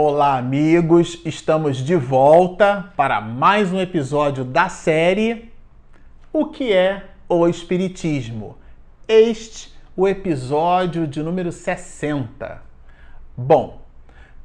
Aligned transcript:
Olá, 0.00 0.38
amigos! 0.38 1.20
Estamos 1.24 1.78
de 1.78 1.96
volta 1.96 2.92
para 2.96 3.20
mais 3.20 3.72
um 3.72 3.80
episódio 3.80 4.44
da 4.44 4.68
série 4.68 5.52
O 6.32 6.46
que 6.46 6.72
é 6.72 7.06
o 7.28 7.48
Espiritismo? 7.48 8.56
Este 9.08 9.76
o 9.96 10.06
episódio 10.06 11.04
de 11.04 11.20
número 11.20 11.50
60. 11.50 12.62
Bom, 13.36 13.80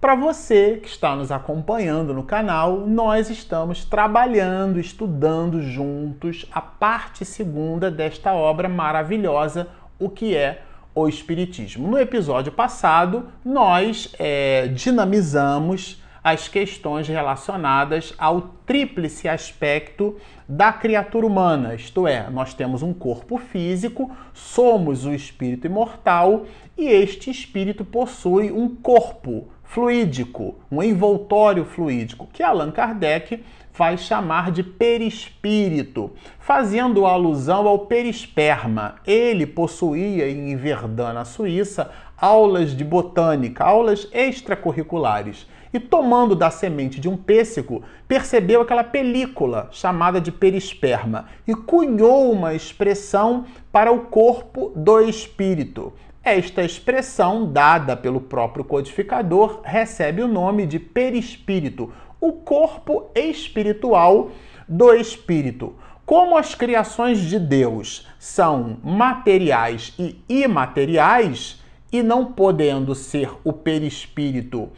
para 0.02 0.16
você 0.16 0.80
que 0.81 0.88
está 0.88 1.16
nos 1.16 1.31
acompanhando 1.31 2.16
no 2.16 2.23
canal, 2.23 2.88
nós 2.88 3.30
estamos 3.30 3.85
trabalhando, 3.85 4.80
estudando 4.80 5.62
juntos 5.62 6.49
a 6.52 6.62
parte 6.62 7.23
segunda 7.23 7.91
desta 7.91 8.34
obra 8.34 8.67
maravilhosa, 8.67 9.67
O 9.99 10.09
que 10.09 10.35
é 10.35 10.63
o 10.63 10.73
Espiritismo. 10.95 11.88
No 11.88 11.97
episódio 11.97 12.52
passado, 12.52 13.27
nós 13.43 14.13
é, 14.20 14.67
dinamizamos 14.67 16.02
as 16.23 16.47
questões 16.47 17.07
relacionadas 17.07 18.13
ao 18.17 18.41
tríplice 18.66 19.27
aspecto 19.27 20.16
da 20.47 20.71
criatura 20.71 21.27
humana, 21.27 21.75
isto 21.75 22.07
é, 22.07 22.29
nós 22.29 22.53
temos 22.53 22.81
um 22.81 22.93
corpo 22.93 23.38
físico, 23.38 24.09
somos 24.33 25.05
o 25.05 25.13
espírito 25.13 25.67
imortal 25.67 26.45
e 26.77 26.85
este 26.85 27.30
espírito 27.30 27.83
possui 27.83 28.52
um 28.52 28.73
corpo 28.73 29.49
fluídico, 29.73 30.54
um 30.72 30.84
envoltório 30.84 31.66
fluídico, 31.66 32.30
que 32.31 32.44
Allan 32.44 32.70
Kardec 32.70 33.44
vai 33.73 33.98
chamar 33.98 34.52
de 34.52 34.62
perispírito, 34.62 36.12
fazendo 36.38 37.08
alusão 37.08 37.67
ao 37.67 37.80
perisperma. 37.80 38.97
Ele 39.03 39.47
possuía 39.47 40.30
em 40.30 40.56
Verdun, 40.56 41.14
na 41.14 41.25
Suíça, 41.25 41.89
aulas 42.16 42.78
de 42.78 42.84
botânica, 42.84 43.64
aulas 43.64 44.08
extracurriculares. 44.14 45.47
E 45.73 45.80
tomando 45.80 46.36
da 46.36 46.52
semente 46.52 47.00
de 47.00 47.09
um 47.09 47.17
pêssego, 47.17 47.81
percebeu 48.08 48.62
aquela 48.62 48.84
película 48.84 49.69
chamada 49.72 50.22
de 50.22 50.31
perisperma 50.31 51.25
e 51.47 51.56
cunhou 51.56 52.31
uma 52.31 52.53
expressão 52.53 53.45
para 53.72 53.92
o 53.92 54.02
corpo 54.02 54.72
do 54.75 55.00
espírito. 55.00 55.92
Esta 56.23 56.63
expressão, 56.63 57.52
dada 57.52 57.97
pelo 57.97 58.21
próprio 58.21 58.63
codificador, 58.63 59.59
recebe 59.61 60.21
o 60.21 60.27
nome 60.27 60.66
de 60.66 60.79
perispírito, 60.79 61.91
o 62.19 62.31
corpo 62.31 63.11
espiritual 63.13 64.31
do 64.66 64.94
espírito. 64.94 65.75
Como 66.05 66.38
as 66.38 66.55
criações 66.55 67.19
de 67.19 67.38
Deus 67.38 68.07
são 68.17 68.77
materiais 68.81 69.94
e 69.99 70.16
imateriais, 70.29 71.61
e 71.91 72.01
não 72.01 72.31
podendo 72.31 72.95
ser 72.95 73.29
o 73.44 73.51
perispírito 73.51 74.69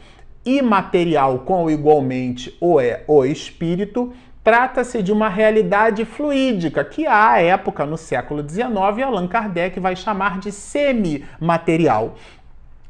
imaterial 0.44 1.40
com 1.40 1.70
igualmente 1.70 2.56
o 2.60 2.80
é 2.80 3.04
o 3.06 3.24
espírito, 3.24 4.12
trata-se 4.46 5.02
de 5.02 5.10
uma 5.10 5.28
realidade 5.28 6.04
fluídica 6.04 6.84
que 6.84 7.04
à 7.04 7.42
época, 7.42 7.84
no 7.84 7.98
século 7.98 8.48
XIX, 8.48 8.68
Allan 9.04 9.26
Kardec 9.26 9.80
vai 9.80 9.96
chamar 9.96 10.38
de 10.38 10.52
semimaterial, 10.52 12.14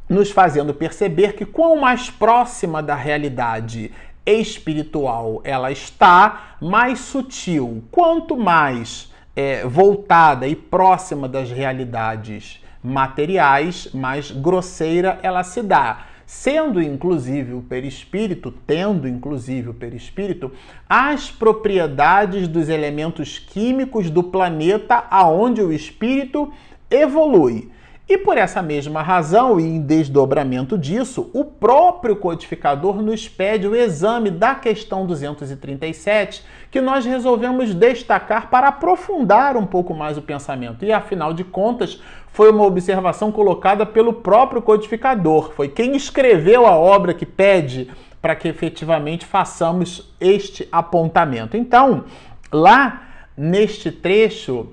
nos 0.06 0.30
fazendo 0.30 0.74
perceber 0.74 1.32
que 1.32 1.46
quanto 1.46 1.80
mais 1.80 2.10
próxima 2.10 2.82
da 2.82 2.94
realidade 2.94 3.90
espiritual 4.27 5.40
ela 5.44 5.72
está, 5.72 6.56
mais 6.60 6.98
sutil. 6.98 7.82
Quanto 7.90 8.36
mais 8.36 9.10
é, 9.34 9.66
voltada 9.66 10.46
e 10.46 10.54
próxima 10.54 11.27
das 11.27 11.50
realidades 11.50 12.62
materiais, 12.84 13.88
mais 13.94 14.30
grosseira 14.30 15.18
ela 15.22 15.42
se 15.42 15.62
dá. 15.62 16.00
Sendo 16.27 16.83
inclusive 16.83 17.55
o 17.55 17.63
perispírito, 17.63 18.53
tendo 18.67 19.07
inclusive 19.07 19.70
o 19.70 19.75
perispírito, 19.75 20.51
as 20.89 21.31
propriedades 21.31 22.48
dos 22.48 22.69
elementos 22.69 23.39
químicos 23.39 24.11
do 24.11 24.25
planeta 24.25 25.07
aonde 25.09 25.63
o 25.63 25.73
espírito 25.73 26.53
evolui. 26.91 27.70
E 28.08 28.17
por 28.17 28.39
essa 28.39 28.62
mesma 28.62 29.02
razão, 29.02 29.58
e 29.58 29.64
em 29.64 29.80
desdobramento 29.80 30.78
disso, 30.78 31.28
o 31.34 31.44
próprio 31.44 32.14
codificador 32.14 33.02
nos 33.02 33.28
pede 33.28 33.67
o 33.67 33.74
exame 33.74 34.30
da 34.30 34.55
questão 34.55 35.05
237, 35.05 36.45
que 36.70 36.80
nós 36.80 37.05
resolvemos 37.05 37.74
destacar 37.74 38.48
para 38.48 38.68
aprofundar 38.68 39.56
um 39.56 39.66
pouco 39.66 39.92
mais 39.92 40.16
o 40.16 40.22
pensamento. 40.22 40.84
E 40.84 40.92
afinal 40.92 41.34
de 41.34 41.42
contas, 41.42 42.00
foi 42.28 42.52
uma 42.52 42.64
observação 42.64 43.33
colocada 43.33 43.84
pelo 43.84 44.12
próprio 44.12 44.62
codificador. 44.62 45.50
Foi 45.50 45.68
quem 45.68 45.96
escreveu 45.96 46.64
a 46.64 46.77
obra 46.77 47.12
que 47.12 47.27
pede 47.27 47.90
para 48.22 48.36
que 48.36 48.46
efetivamente 48.46 49.27
façamos 49.27 50.14
este 50.20 50.68
apontamento. 50.70 51.56
Então, 51.56 52.05
lá 52.52 53.02
neste 53.36 53.90
trecho 53.90 54.68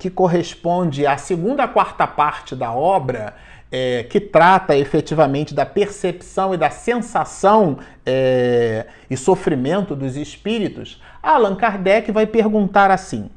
que 0.00 0.08
corresponde 0.08 1.06
à 1.06 1.18
segunda 1.18 1.68
quarta 1.68 2.06
parte 2.06 2.56
da 2.56 2.72
obra, 2.72 3.34
é, 3.70 4.02
que 4.04 4.18
trata 4.18 4.74
efetivamente 4.74 5.54
da 5.54 5.66
percepção 5.66 6.54
e 6.54 6.56
da 6.56 6.70
sensação 6.70 7.78
é, 8.04 8.86
e 9.10 9.16
sofrimento 9.16 9.94
dos 9.94 10.16
espíritos, 10.16 11.00
Allan 11.22 11.54
Kardec 11.54 12.10
vai 12.10 12.26
perguntar 12.26 12.90
assim: 12.90 13.30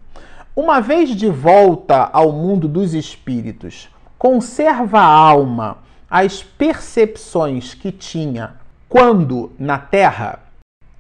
uma 0.56 0.80
vez 0.80 1.10
de 1.10 1.30
volta 1.30 2.10
ao 2.14 2.32
mundo 2.32 2.70
dos 2.70 2.94
espíritos, 2.94 3.90
conserva 4.18 5.00
a 5.00 5.06
alma 5.06 5.80
as 6.10 6.42
percepções 6.42 7.74
que 7.74 7.92
tinha 7.92 8.54
quando 8.88 9.52
na 9.60 9.78
Terra? 9.78 10.43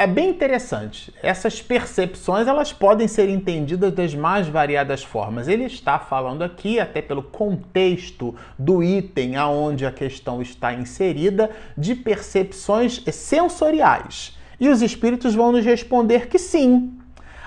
É 0.03 0.07
bem 0.07 0.31
interessante. 0.31 1.13
Essas 1.23 1.61
percepções 1.61 2.45
elas 2.45 2.73
podem 2.73 3.07
ser 3.07 3.29
entendidas 3.29 3.93
das 3.93 4.13
mais 4.13 4.49
variadas 4.49 5.01
formas. 5.01 5.47
Ele 5.47 5.63
está 5.63 5.97
falando 5.97 6.43
aqui, 6.43 6.77
até 6.77 7.01
pelo 7.01 7.23
contexto 7.23 8.35
do 8.59 8.83
item 8.83 9.37
aonde 9.37 9.85
a 9.85 9.91
questão 9.93 10.41
está 10.41 10.73
inserida, 10.73 11.49
de 11.77 11.95
percepções 11.95 13.01
sensoriais. 13.13 14.37
E 14.59 14.67
os 14.67 14.81
espíritos 14.81 15.33
vão 15.33 15.53
nos 15.53 15.63
responder 15.63 16.27
que 16.27 16.37
sim. 16.37 16.91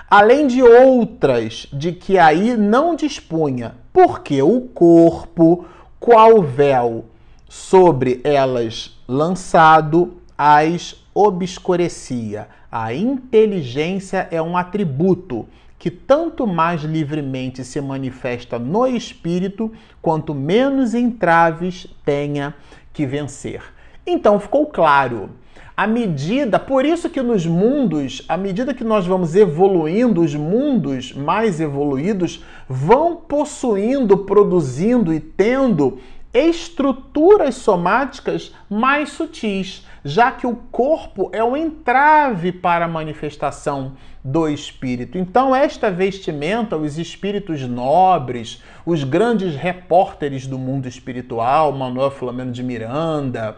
Além 0.09 0.47
de 0.47 0.63
outras 0.63 1.67
de 1.71 1.91
que 1.91 2.17
aí 2.17 2.57
não 2.57 2.95
dispunha, 2.95 3.75
porque 3.93 4.41
o 4.41 4.61
corpo, 4.61 5.65
qual 5.99 6.41
véu 6.41 7.05
sobre 7.47 8.19
elas 8.23 8.97
lançado, 9.07 10.17
as 10.37 10.95
obscurecia. 11.13 12.47
A 12.71 12.93
inteligência 12.93 14.27
é 14.29 14.41
um 14.41 14.55
atributo 14.55 15.47
que 15.79 15.89
tanto 15.89 16.45
mais 16.45 16.81
livremente 16.83 17.63
se 17.63 17.79
manifesta 17.81 18.59
no 18.59 18.85
espírito, 18.85 19.71
quanto 20.01 20.33
menos 20.33 20.93
entraves 20.93 21.87
tenha 22.03 22.53
que 22.93 23.05
vencer. 23.05 23.61
Então 24.05 24.39
ficou 24.39 24.65
claro. 24.67 25.29
À 25.75 25.85
medida, 25.85 26.57
por 26.57 26.83
isso 26.83 27.07
que 27.07 27.21
nos 27.21 27.45
mundos, 27.45 28.25
à 28.27 28.35
medida 28.35 28.73
que 28.73 28.83
nós 28.83 29.05
vamos 29.05 29.35
evoluindo, 29.35 30.21
os 30.21 30.33
mundos 30.33 31.13
mais 31.13 31.59
evoluídos 31.59 32.43
vão 32.67 33.15
possuindo, 33.15 34.17
produzindo 34.17 35.13
e 35.13 35.19
tendo 35.19 35.99
estruturas 36.37 37.55
somáticas 37.55 38.53
mais 38.69 39.09
sutis 39.09 39.85
já 40.07 40.31
que 40.31 40.47
o 40.47 40.55
corpo 40.55 41.29
é 41.33 41.43
o 41.43 41.57
entrave 41.57 42.53
para 42.53 42.85
a 42.85 42.87
manifestação 42.87 43.93
do 44.23 44.47
espírito. 44.47 45.17
Então, 45.17 45.53
esta 45.53 45.91
vestimenta, 45.91 46.77
os 46.77 46.97
espíritos 46.97 47.61
nobres, 47.63 48.63
os 48.85 49.03
grandes 49.03 49.55
repórteres 49.55 50.47
do 50.47 50.57
mundo 50.57 50.87
espiritual, 50.87 51.73
Manuel 51.73 52.09
Flamengo 52.09 52.51
de 52.51 52.63
Miranda, 52.63 53.57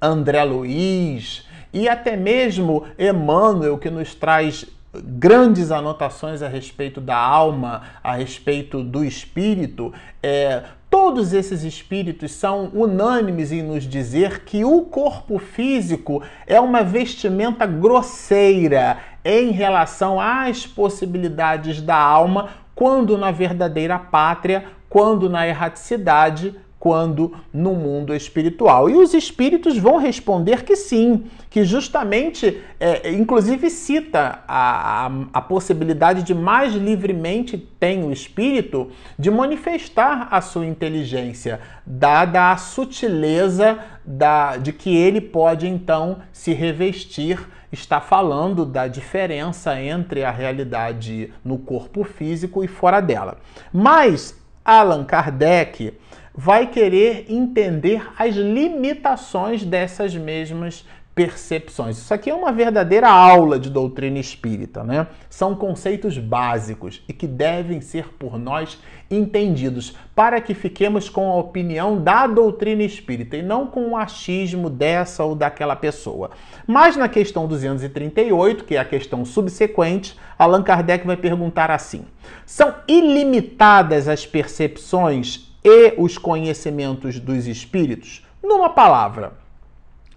André 0.00 0.44
Luiz 0.44 1.48
e 1.72 1.88
até 1.88 2.14
mesmo 2.14 2.84
Emmanuel, 2.98 3.78
que 3.78 3.88
nos 3.88 4.14
traz 4.14 4.66
grandes 5.02 5.70
anotações 5.70 6.42
a 6.42 6.48
respeito 6.48 7.00
da 7.00 7.16
alma, 7.16 7.82
a 8.02 8.14
respeito 8.14 8.82
do 8.82 9.02
espírito, 9.02 9.92
é, 10.22 10.62
Todos 10.96 11.32
esses 11.32 11.64
espíritos 11.64 12.30
são 12.30 12.70
unânimes 12.72 13.50
em 13.50 13.64
nos 13.64 13.82
dizer 13.82 14.44
que 14.44 14.64
o 14.64 14.82
corpo 14.82 15.40
físico 15.40 16.22
é 16.46 16.60
uma 16.60 16.84
vestimenta 16.84 17.66
grosseira 17.66 18.98
em 19.24 19.50
relação 19.50 20.20
às 20.20 20.68
possibilidades 20.68 21.82
da 21.82 21.96
alma, 21.96 22.50
quando 22.76 23.18
na 23.18 23.32
verdadeira 23.32 23.98
pátria, 23.98 24.66
quando 24.88 25.28
na 25.28 25.48
erraticidade, 25.48 26.54
quando 26.84 27.32
no 27.50 27.72
mundo 27.72 28.14
espiritual. 28.14 28.90
E 28.90 28.94
os 28.94 29.14
espíritos 29.14 29.78
vão 29.78 29.96
responder 29.96 30.64
que 30.64 30.76
sim, 30.76 31.24
que 31.48 31.64
justamente, 31.64 32.60
é, 32.78 33.10
inclusive 33.10 33.70
cita 33.70 34.40
a, 34.46 35.06
a, 35.06 35.10
a, 35.32 35.40
possibilidade 35.40 36.22
de 36.22 36.34
mais 36.34 36.74
livremente 36.74 37.56
tem 37.56 38.04
o 38.04 38.12
espírito 38.12 38.90
de 39.18 39.30
manifestar 39.30 40.28
a 40.30 40.42
sua 40.42 40.66
inteligência, 40.66 41.58
dada 41.86 42.52
a 42.52 42.56
sutileza 42.58 43.78
da, 44.04 44.58
de 44.58 44.70
que 44.70 44.94
ele 44.94 45.22
pode 45.22 45.66
então 45.66 46.18
se 46.34 46.52
revestir 46.52 47.48
está 47.72 47.98
falando 47.98 48.66
da 48.66 48.86
diferença 48.86 49.80
entre 49.80 50.22
a 50.22 50.30
realidade 50.30 51.32
no 51.42 51.56
corpo 51.56 52.04
físico 52.04 52.62
e 52.62 52.68
fora 52.68 53.00
dela. 53.00 53.38
Mas 53.72 54.38
Allan 54.64 55.04
Kardec 55.04 55.94
vai 56.34 56.66
querer 56.66 57.26
entender 57.28 58.10
as 58.18 58.34
limitações 58.34 59.64
dessas 59.64 60.16
mesmas 60.16 60.84
percepções. 61.14 61.96
Isso 61.96 62.12
aqui 62.12 62.28
é 62.28 62.34
uma 62.34 62.50
verdadeira 62.50 63.08
aula 63.08 63.56
de 63.56 63.70
doutrina 63.70 64.18
espírita, 64.18 64.82
né? 64.82 65.06
São 65.30 65.54
conceitos 65.54 66.18
básicos 66.18 67.02
e 67.08 67.12
que 67.12 67.26
devem 67.26 67.80
ser 67.80 68.08
por 68.18 68.36
nós 68.36 68.80
entendidos 69.08 69.96
para 70.12 70.40
que 70.40 70.54
fiquemos 70.54 71.08
com 71.08 71.30
a 71.30 71.36
opinião 71.36 72.02
da 72.02 72.26
doutrina 72.26 72.82
espírita 72.82 73.36
e 73.36 73.42
não 73.42 73.66
com 73.66 73.90
o 73.90 73.96
achismo 73.96 74.68
dessa 74.68 75.22
ou 75.22 75.36
daquela 75.36 75.76
pessoa. 75.76 76.32
Mas 76.66 76.96
na 76.96 77.08
questão 77.08 77.46
238, 77.46 78.64
que 78.64 78.74
é 78.74 78.80
a 78.80 78.84
questão 78.84 79.24
subsequente, 79.24 80.18
Allan 80.36 80.64
Kardec 80.64 81.06
vai 81.06 81.16
perguntar 81.16 81.70
assim: 81.70 82.04
são 82.44 82.74
ilimitadas 82.88 84.08
as 84.08 84.26
percepções 84.26 85.53
e 85.64 85.94
os 85.96 86.18
conhecimentos 86.18 87.18
dos 87.18 87.46
espíritos? 87.46 88.22
Numa 88.42 88.68
palavra, 88.68 89.32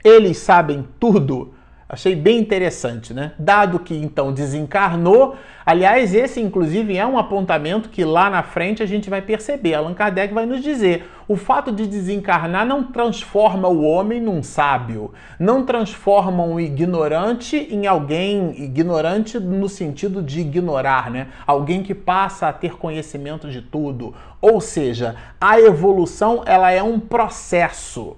eles 0.03 0.38
sabem 0.38 0.85
tudo 0.99 1.53
Achei 1.89 2.18
bem 2.18 2.38
interessante, 2.38 3.13
né? 3.13 3.31
Dado 3.39 3.80
que 3.80 3.95
então 3.95 4.34
desencarnou, 4.34 5.38
aliás, 5.66 6.13
esse 6.13 6.42
inclusive 6.42 6.98
é 6.98 7.06
um 7.06 7.18
apontamento 7.18 7.88
que 7.88 8.04
lá 8.04 8.30
na 8.30 8.44
frente 8.44 8.84
a 8.84 8.86
gente 8.86 9.10
vai 9.10 9.22
perceber. 9.22 9.74
Allan 9.74 9.94
Kardec 9.94 10.34
vai 10.34 10.45
nos 10.45 10.62
dizer: 10.62 11.10
o 11.30 11.38
fato 11.38 11.72
de 11.72 11.88
desencarnar 11.88 12.66
não 12.66 12.84
transforma 12.84 13.69
o 13.69 13.84
homem 13.84 14.19
num 14.19 14.44
sábio, 14.44 15.13
não 15.39 15.66
transforma 15.66 16.44
um 16.44 16.60
ignorante 16.60 17.56
em 17.56 17.88
alguém 17.88 18.62
ignorante 18.62 19.40
no 19.40 19.69
sentido 19.69 20.22
de 20.22 20.42
ignorar, 20.42 21.10
né? 21.10 21.28
Alguém 21.45 21.83
que 21.83 21.95
passa 21.95 22.50
a 22.50 22.54
ter 22.54 22.75
conhecimento 22.75 23.50
de 23.50 23.62
tudo. 23.62 24.13
Ou 24.42 24.60
seja, 24.60 25.16
a 25.40 25.57
evolução 25.57 26.44
ela 26.45 26.69
é 26.69 26.83
um 26.83 27.00
processo 27.00 28.18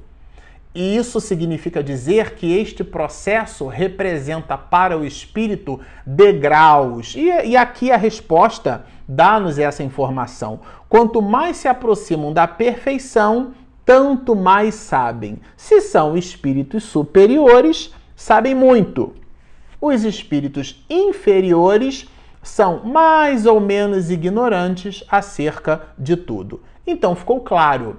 e 0.73 0.95
isso 0.95 1.19
significa 1.19 1.83
dizer 1.83 2.35
que 2.35 2.55
este 2.55 2.83
processo 2.83 3.67
representa 3.67 4.55
para 4.55 4.97
o 4.97 5.03
espírito 5.03 5.79
degraus. 6.05 7.15
E, 7.15 7.25
e 7.47 7.57
aqui 7.57 7.91
a 7.91 7.97
resposta 7.97 8.85
dá-nos 9.07 9.57
essa 9.57 9.81
informação. 9.81 10.59
Quanto 10.87 11.21
mais 11.21 11.57
se 11.57 11.67
aproximam 11.67 12.31
da 12.31 12.47
perfeição, 12.47 13.53
tanto 13.83 14.35
mais 14.35 14.75
sabem. 14.75 15.39
Se 15.57 15.81
são 15.81 16.15
espíritos 16.15 16.83
superiores, 16.83 17.91
sabem 18.15 18.53
muito. 18.53 19.15
Os 19.81 20.03
espíritos 20.03 20.85
inferiores 20.87 22.07
são 22.43 22.83
mais 22.83 23.47
ou 23.47 23.59
menos 23.59 24.11
ignorantes 24.11 25.03
acerca 25.09 25.87
de 25.97 26.15
tudo. 26.15 26.61
Então 26.85 27.15
ficou 27.15 27.39
claro 27.39 27.97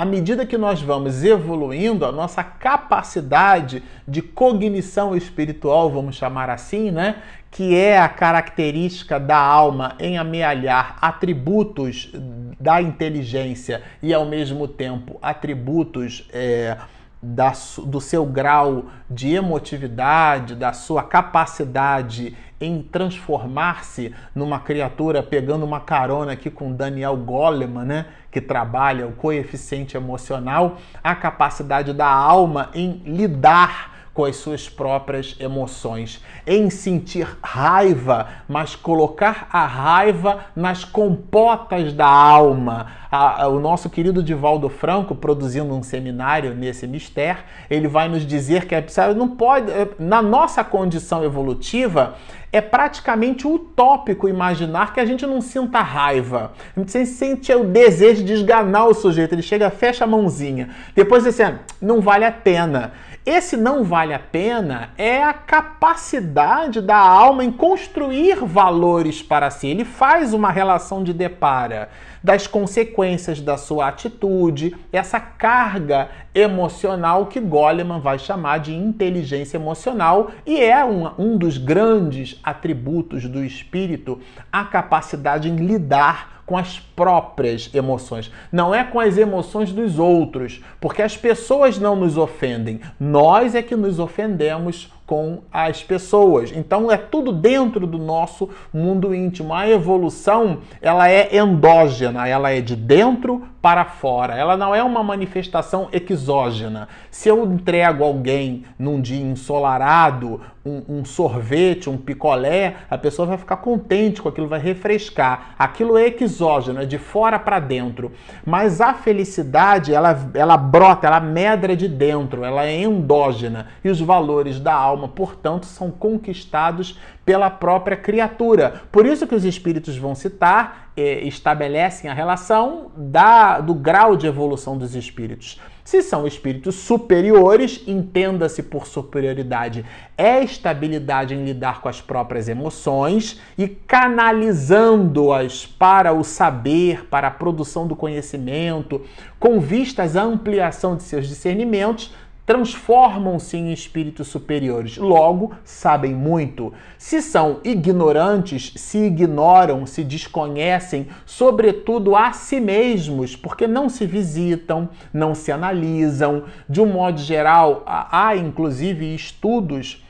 à 0.00 0.04
medida 0.06 0.46
que 0.46 0.56
nós 0.56 0.80
vamos 0.80 1.22
evoluindo, 1.22 2.06
a 2.06 2.10
nossa 2.10 2.42
capacidade 2.42 3.82
de 4.08 4.22
cognição 4.22 5.14
espiritual, 5.14 5.90
vamos 5.90 6.16
chamar 6.16 6.48
assim, 6.48 6.90
né? 6.90 7.16
Que 7.50 7.76
é 7.76 7.98
a 7.98 8.08
característica 8.08 9.20
da 9.20 9.36
alma 9.36 9.96
em 10.00 10.16
amealhar 10.16 10.96
atributos 11.02 12.10
da 12.58 12.80
inteligência 12.80 13.82
e, 14.02 14.14
ao 14.14 14.24
mesmo 14.24 14.66
tempo, 14.66 15.18
atributos. 15.20 16.26
É, 16.32 16.78
da, 17.22 17.52
do 17.84 18.00
seu 18.00 18.24
grau 18.24 18.86
de 19.08 19.34
emotividade, 19.34 20.54
da 20.54 20.72
sua 20.72 21.02
capacidade 21.02 22.36
em 22.60 22.82
transformar-se 22.82 24.14
numa 24.34 24.60
criatura, 24.60 25.22
pegando 25.22 25.64
uma 25.64 25.80
carona 25.80 26.32
aqui 26.32 26.50
com 26.50 26.72
Daniel 26.72 27.16
Goleman, 27.16 27.84
né, 27.84 28.06
que 28.30 28.40
trabalha 28.40 29.06
o 29.06 29.12
coeficiente 29.12 29.96
emocional, 29.96 30.76
a 31.02 31.14
capacidade 31.14 31.92
da 31.94 32.06
alma 32.06 32.70
em 32.74 33.02
lidar 33.04 33.89
com 34.12 34.24
as 34.24 34.36
suas 34.36 34.68
próprias 34.68 35.36
emoções, 35.38 36.22
em 36.46 36.68
sentir 36.68 37.28
raiva, 37.42 38.28
mas 38.48 38.74
colocar 38.74 39.48
a 39.52 39.64
raiva 39.64 40.46
nas 40.54 40.84
compotas 40.84 41.92
da 41.92 42.06
alma. 42.06 42.92
A, 43.10 43.44
a, 43.44 43.48
o 43.48 43.60
nosso 43.60 43.88
querido 43.88 44.22
Divaldo 44.22 44.68
Franco, 44.68 45.14
produzindo 45.14 45.74
um 45.74 45.82
seminário 45.82 46.54
nesse 46.54 46.86
mistério, 46.86 47.42
ele 47.68 47.88
vai 47.88 48.08
nos 48.08 48.26
dizer 48.26 48.66
que 48.66 48.74
a 48.74 48.84
não 49.14 49.28
pode, 49.28 49.70
eh, 49.70 49.88
na 49.98 50.20
nossa 50.20 50.62
condição 50.62 51.24
evolutiva, 51.24 52.16
é 52.52 52.60
praticamente 52.60 53.46
utópico 53.46 54.28
imaginar 54.28 54.92
que 54.92 54.98
a 54.98 55.04
gente 55.04 55.24
não 55.24 55.40
sinta 55.40 55.80
raiva. 55.80 56.52
A 56.76 56.80
gente 56.80 57.06
sente 57.06 57.52
o 57.52 57.64
desejo 57.64 58.24
de 58.24 58.32
esganar 58.32 58.88
o 58.88 58.94
sujeito. 58.94 59.34
Ele 59.34 59.42
chega, 59.42 59.70
fecha 59.70 60.04
a 60.04 60.06
mãozinha. 60.06 60.70
Depois 60.94 61.24
assim, 61.26 61.56
não 61.80 62.00
vale 62.00 62.24
a 62.24 62.32
pena. 62.32 62.92
Esse 63.32 63.56
não 63.56 63.84
vale 63.84 64.12
a 64.12 64.18
pena 64.18 64.90
é 64.98 65.22
a 65.22 65.32
capacidade 65.32 66.80
da 66.80 66.96
alma 66.96 67.44
em 67.44 67.52
construir 67.52 68.44
valores 68.44 69.22
para 69.22 69.48
si. 69.50 69.68
Ele 69.68 69.84
faz 69.84 70.34
uma 70.34 70.50
relação 70.50 71.04
de 71.04 71.12
depara 71.12 71.90
das 72.24 72.48
consequências 72.48 73.40
da 73.40 73.56
sua 73.56 73.86
atitude, 73.86 74.74
essa 74.92 75.20
carga 75.20 76.08
emocional 76.34 77.26
que 77.26 77.38
Goleman 77.38 78.00
vai 78.00 78.18
chamar 78.18 78.58
de 78.58 78.74
inteligência 78.74 79.56
emocional 79.56 80.32
e 80.44 80.60
é 80.60 80.84
um, 80.84 81.08
um 81.16 81.38
dos 81.38 81.56
grandes 81.56 82.40
atributos 82.42 83.28
do 83.28 83.44
espírito, 83.44 84.20
a 84.50 84.64
capacidade 84.64 85.48
em 85.48 85.54
lidar 85.54 86.42
com 86.44 86.58
as 86.58 86.80
próprias 87.00 87.70
emoções, 87.72 88.30
não 88.52 88.74
é 88.74 88.84
com 88.84 89.00
as 89.00 89.16
emoções 89.16 89.72
dos 89.72 89.98
outros, 89.98 90.62
porque 90.78 91.00
as 91.00 91.16
pessoas 91.16 91.78
não 91.78 91.96
nos 91.96 92.18
ofendem, 92.18 92.78
nós 93.00 93.54
é 93.54 93.62
que 93.62 93.74
nos 93.74 93.98
ofendemos 93.98 94.92
com 95.10 95.40
as 95.50 95.82
pessoas. 95.82 96.52
Então 96.54 96.88
é 96.88 96.96
tudo 96.96 97.32
dentro 97.32 97.84
do 97.84 97.98
nosso 97.98 98.48
mundo 98.72 99.12
íntimo. 99.12 99.52
A 99.52 99.68
evolução, 99.68 100.58
ela 100.80 101.10
é 101.10 101.36
endógena, 101.36 102.28
ela 102.28 102.52
é 102.52 102.60
de 102.60 102.76
dentro 102.76 103.42
para 103.60 103.84
fora. 103.84 104.36
Ela 104.36 104.56
não 104.56 104.72
é 104.72 104.80
uma 104.84 105.02
manifestação 105.02 105.88
exógena. 105.92 106.86
Se 107.10 107.28
eu 107.28 107.44
entrego 107.44 108.04
alguém 108.04 108.64
num 108.78 109.00
dia 109.00 109.20
ensolarado 109.20 110.40
um, 110.64 111.00
um, 111.00 111.04
sorvete, 111.04 111.90
um 111.90 111.96
picolé, 111.96 112.76
a 112.88 112.96
pessoa 112.96 113.26
vai 113.26 113.36
ficar 113.36 113.56
contente 113.56 114.22
com 114.22 114.28
aquilo, 114.28 114.46
vai 114.46 114.60
refrescar. 114.60 115.56
Aquilo 115.58 115.98
é 115.98 116.14
exógeno, 116.20 116.80
é 116.80 116.86
de 116.90 116.98
fora 116.98 117.38
para 117.38 117.58
dentro. 117.58 118.12
Mas 118.44 118.80
a 118.80 118.92
felicidade, 118.92 119.94
ela, 119.94 120.30
ela 120.34 120.56
brota, 120.56 121.06
ela 121.06 121.20
medra 121.20 121.76
de 121.76 121.88
dentro, 121.88 122.44
ela 122.44 122.66
é 122.66 122.82
endógena. 122.82 123.68
E 123.82 123.88
os 123.88 124.00
valores 124.00 124.60
da 124.60 124.74
alma, 124.74 125.08
portanto, 125.08 125.64
são 125.64 125.90
conquistados 125.90 126.98
pela 127.24 127.48
própria 127.48 127.96
criatura. 127.96 128.82
Por 128.90 129.06
isso 129.06 129.26
que 129.26 129.34
os 129.34 129.44
espíritos 129.44 129.96
vão 129.96 130.14
citar, 130.14 130.90
eh, 130.96 131.20
estabelecem 131.26 132.10
a 132.10 132.14
relação 132.14 132.90
da, 132.96 133.60
do 133.60 133.72
grau 133.72 134.16
de 134.16 134.26
evolução 134.26 134.76
dos 134.76 134.96
espíritos. 134.96 135.60
Se 135.90 136.02
são 136.02 136.24
espíritos 136.24 136.76
superiores, 136.76 137.82
entenda-se 137.84 138.62
por 138.62 138.86
superioridade 138.86 139.84
é 140.16 140.40
estabilidade 140.44 141.34
em 141.34 141.44
lidar 141.44 141.80
com 141.80 141.88
as 141.88 142.00
próprias 142.00 142.48
emoções 142.48 143.40
e 143.58 143.66
canalizando-as 143.66 145.66
para 145.66 146.12
o 146.12 146.22
saber, 146.22 147.06
para 147.06 147.26
a 147.26 147.30
produção 147.32 147.88
do 147.88 147.96
conhecimento, 147.96 149.04
com 149.36 149.58
vistas 149.58 150.16
à 150.16 150.22
ampliação 150.22 150.94
de 150.94 151.02
seus 151.02 151.26
discernimentos, 151.26 152.14
transformam-se 152.50 153.56
em 153.56 153.72
espíritos 153.72 154.26
superiores, 154.26 154.96
logo 154.96 155.52
sabem 155.62 156.12
muito. 156.12 156.74
Se 156.98 157.22
são 157.22 157.60
ignorantes, 157.62 158.72
se 158.74 158.98
ignoram, 159.04 159.86
se 159.86 160.02
desconhecem, 160.02 161.06
sobretudo 161.24 162.16
a 162.16 162.32
si 162.32 162.58
mesmos, 162.58 163.36
porque 163.36 163.68
não 163.68 163.88
se 163.88 164.04
visitam, 164.04 164.88
não 165.14 165.32
se 165.32 165.52
analisam. 165.52 166.42
De 166.68 166.80
um 166.80 166.86
modo 166.86 167.20
geral, 167.20 167.84
há 167.86 168.34
inclusive 168.34 169.14
estudos 169.14 170.02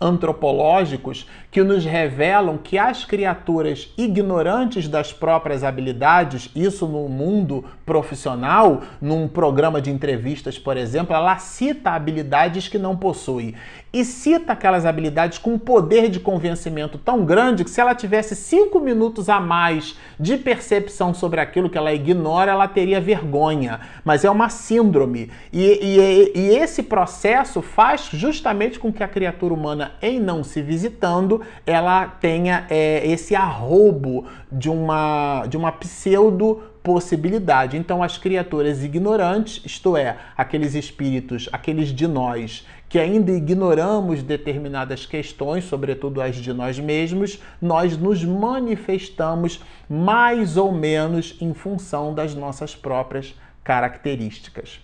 antropológicos 0.00 1.26
que 1.50 1.62
nos 1.62 1.84
revelam 1.84 2.58
que 2.58 2.76
as 2.76 3.04
criaturas 3.04 3.92
ignorantes 3.96 4.86
das 4.86 5.12
próprias 5.12 5.64
habilidades, 5.64 6.50
isso 6.54 6.86
no 6.86 7.08
mundo 7.08 7.64
profissional, 7.86 8.82
num 9.00 9.26
programa 9.26 9.80
de 9.80 9.90
entrevistas, 9.90 10.58
por 10.58 10.76
exemplo, 10.76 11.14
ela 11.14 11.38
cita 11.38 11.90
habilidades 11.90 12.68
que 12.68 12.78
não 12.78 12.96
possui 12.96 13.54
e 13.92 14.04
cita 14.04 14.52
aquelas 14.52 14.84
habilidades 14.84 15.38
com 15.38 15.54
um 15.54 15.58
poder 15.58 16.10
de 16.10 16.20
convencimento 16.20 16.98
tão 16.98 17.24
grande 17.24 17.64
que 17.64 17.70
se 17.70 17.80
ela 17.80 17.94
tivesse 17.94 18.36
cinco 18.36 18.78
minutos 18.78 19.30
a 19.30 19.40
mais 19.40 19.96
de 20.20 20.36
percepção 20.36 21.14
sobre 21.14 21.40
aquilo 21.40 21.70
que 21.70 21.78
ela 21.78 21.92
ignora, 21.92 22.52
ela 22.52 22.68
teria 22.68 23.00
vergonha. 23.00 23.80
Mas 24.04 24.24
é 24.24 24.30
uma 24.30 24.50
síndrome. 24.50 25.30
E, 25.50 25.64
e, 25.64 26.32
e 26.38 26.56
esse 26.56 26.82
processo 26.82 27.62
faz 27.62 28.10
justamente 28.12 28.78
com 28.78 28.92
que 28.92 29.02
a 29.02 29.08
criatura 29.08 29.54
humana, 29.54 29.92
em 30.02 30.20
não 30.20 30.44
se 30.44 30.60
visitando, 30.60 31.37
ela 31.66 32.06
tenha 32.06 32.66
é, 32.68 33.06
esse 33.06 33.34
arrobo 33.34 34.26
de 34.50 34.68
uma, 34.68 35.46
de 35.48 35.56
uma 35.56 35.72
pseudo 35.72 36.62
possibilidade. 36.82 37.76
Então, 37.76 38.02
as 38.02 38.16
criaturas 38.16 38.82
ignorantes, 38.82 39.62
isto 39.64 39.96
é, 39.96 40.16
aqueles 40.36 40.74
espíritos, 40.74 41.48
aqueles 41.52 41.88
de 41.88 42.06
nós 42.06 42.66
que 42.88 42.98
ainda 42.98 43.30
ignoramos 43.30 44.22
determinadas 44.22 45.04
questões, 45.04 45.64
sobretudo 45.64 46.22
as 46.22 46.36
de 46.36 46.52
nós 46.54 46.78
mesmos, 46.78 47.38
nós 47.60 47.98
nos 47.98 48.24
manifestamos 48.24 49.62
mais 49.88 50.56
ou 50.56 50.72
menos 50.72 51.36
em 51.40 51.52
função 51.52 52.14
das 52.14 52.34
nossas 52.34 52.74
próprias 52.74 53.34
características. 53.62 54.80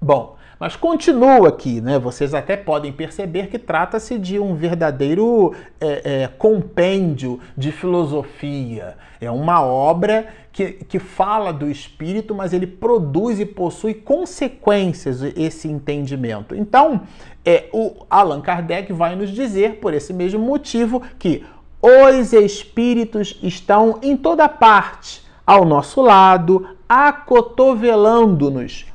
Bom, 0.00 0.36
mas 0.62 0.76
continua 0.76 1.48
aqui, 1.48 1.80
né? 1.80 1.98
Vocês 1.98 2.32
até 2.32 2.56
podem 2.56 2.92
perceber 2.92 3.48
que 3.48 3.58
trata-se 3.58 4.16
de 4.16 4.38
um 4.38 4.54
verdadeiro 4.54 5.52
é, 5.80 6.22
é, 6.22 6.28
compêndio 6.28 7.40
de 7.56 7.72
filosofia. 7.72 8.96
É 9.20 9.28
uma 9.28 9.60
obra 9.60 10.28
que, 10.52 10.70
que 10.70 11.00
fala 11.00 11.52
do 11.52 11.68
espírito, 11.68 12.32
mas 12.32 12.52
ele 12.52 12.68
produz 12.68 13.40
e 13.40 13.44
possui 13.44 13.92
consequências 13.92 15.20
esse 15.36 15.66
entendimento. 15.66 16.54
Então, 16.54 17.00
é, 17.44 17.64
o 17.72 18.06
Allan 18.08 18.40
Kardec 18.40 18.92
vai 18.92 19.16
nos 19.16 19.30
dizer, 19.30 19.80
por 19.80 19.92
esse 19.92 20.12
mesmo 20.12 20.38
motivo, 20.38 21.02
que 21.18 21.44
os 21.82 22.32
espíritos 22.32 23.36
estão 23.42 23.98
em 24.00 24.16
toda 24.16 24.48
parte, 24.48 25.24
ao 25.44 25.64
nosso 25.64 26.00
lado, 26.00 26.68
acotovelando-nos 26.88 28.86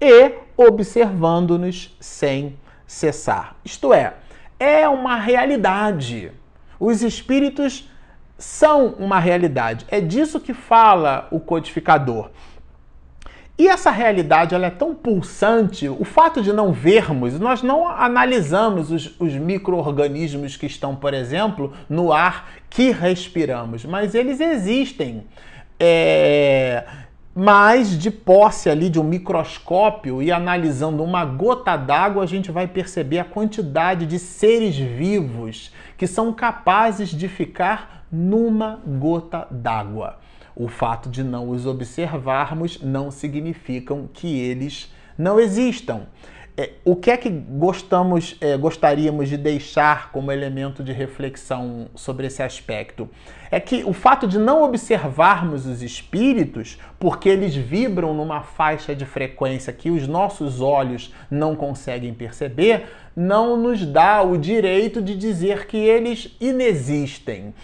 e 0.00 0.47
observando-nos 0.58 1.96
sem 2.00 2.58
cessar. 2.84 3.54
Isto 3.64 3.94
é, 3.94 4.14
é 4.58 4.88
uma 4.88 5.16
realidade. 5.16 6.32
Os 6.80 7.02
espíritos 7.02 7.88
são 8.36 8.88
uma 8.98 9.20
realidade. 9.20 9.86
É 9.88 10.00
disso 10.00 10.40
que 10.40 10.52
fala 10.52 11.28
o 11.30 11.38
codificador. 11.38 12.30
E 13.56 13.66
essa 13.66 13.90
realidade 13.90 14.54
ela 14.54 14.66
é 14.66 14.70
tão 14.70 14.94
pulsante, 14.94 15.88
o 15.88 16.04
fato 16.04 16.40
de 16.40 16.52
não 16.52 16.72
vermos, 16.72 17.40
nós 17.40 17.60
não 17.60 17.88
analisamos 17.88 18.92
os, 18.92 19.16
os 19.18 19.32
micro-organismos 19.34 20.56
que 20.56 20.66
estão, 20.66 20.94
por 20.94 21.12
exemplo, 21.12 21.72
no 21.88 22.12
ar 22.12 22.50
que 22.70 22.92
respiramos, 22.92 23.84
mas 23.84 24.14
eles 24.14 24.38
existem. 24.40 25.24
É, 25.80 26.84
mas 27.40 27.96
de 27.96 28.10
posse 28.10 28.68
ali 28.68 28.90
de 28.90 28.98
um 28.98 29.04
microscópio 29.04 30.20
e 30.20 30.32
analisando 30.32 31.04
uma 31.04 31.24
gota 31.24 31.76
d'água, 31.76 32.24
a 32.24 32.26
gente 32.26 32.50
vai 32.50 32.66
perceber 32.66 33.20
a 33.20 33.24
quantidade 33.24 34.06
de 34.06 34.18
seres 34.18 34.76
vivos 34.76 35.72
que 35.96 36.04
são 36.04 36.32
capazes 36.32 37.10
de 37.10 37.28
ficar 37.28 38.04
numa 38.10 38.80
gota 38.84 39.46
d'água. 39.52 40.18
O 40.56 40.66
fato 40.66 41.08
de 41.08 41.22
não 41.22 41.50
os 41.50 41.64
observarmos 41.64 42.82
não 42.82 43.08
significam 43.08 44.10
que 44.12 44.36
eles 44.36 44.92
não 45.16 45.38
existam. 45.38 46.06
É, 46.60 46.70
o 46.84 46.96
que 46.96 47.12
é 47.12 47.16
que 47.16 47.30
gostamos, 47.30 48.36
é, 48.40 48.56
gostaríamos 48.56 49.28
de 49.28 49.36
deixar 49.36 50.10
como 50.10 50.32
elemento 50.32 50.82
de 50.82 50.90
reflexão 50.90 51.86
sobre 51.94 52.26
esse 52.26 52.42
aspecto? 52.42 53.08
É 53.48 53.60
que 53.60 53.84
o 53.84 53.92
fato 53.92 54.26
de 54.26 54.40
não 54.40 54.64
observarmos 54.64 55.66
os 55.66 55.82
espíritos, 55.82 56.76
porque 56.98 57.28
eles 57.28 57.54
vibram 57.54 58.12
numa 58.12 58.42
faixa 58.42 58.92
de 58.92 59.04
frequência 59.04 59.72
que 59.72 59.88
os 59.88 60.08
nossos 60.08 60.60
olhos 60.60 61.14
não 61.30 61.54
conseguem 61.54 62.12
perceber, 62.12 62.86
não 63.14 63.56
nos 63.56 63.86
dá 63.86 64.20
o 64.20 64.36
direito 64.36 65.00
de 65.00 65.14
dizer 65.14 65.68
que 65.68 65.76
eles 65.76 66.36
inexistem. 66.40 67.54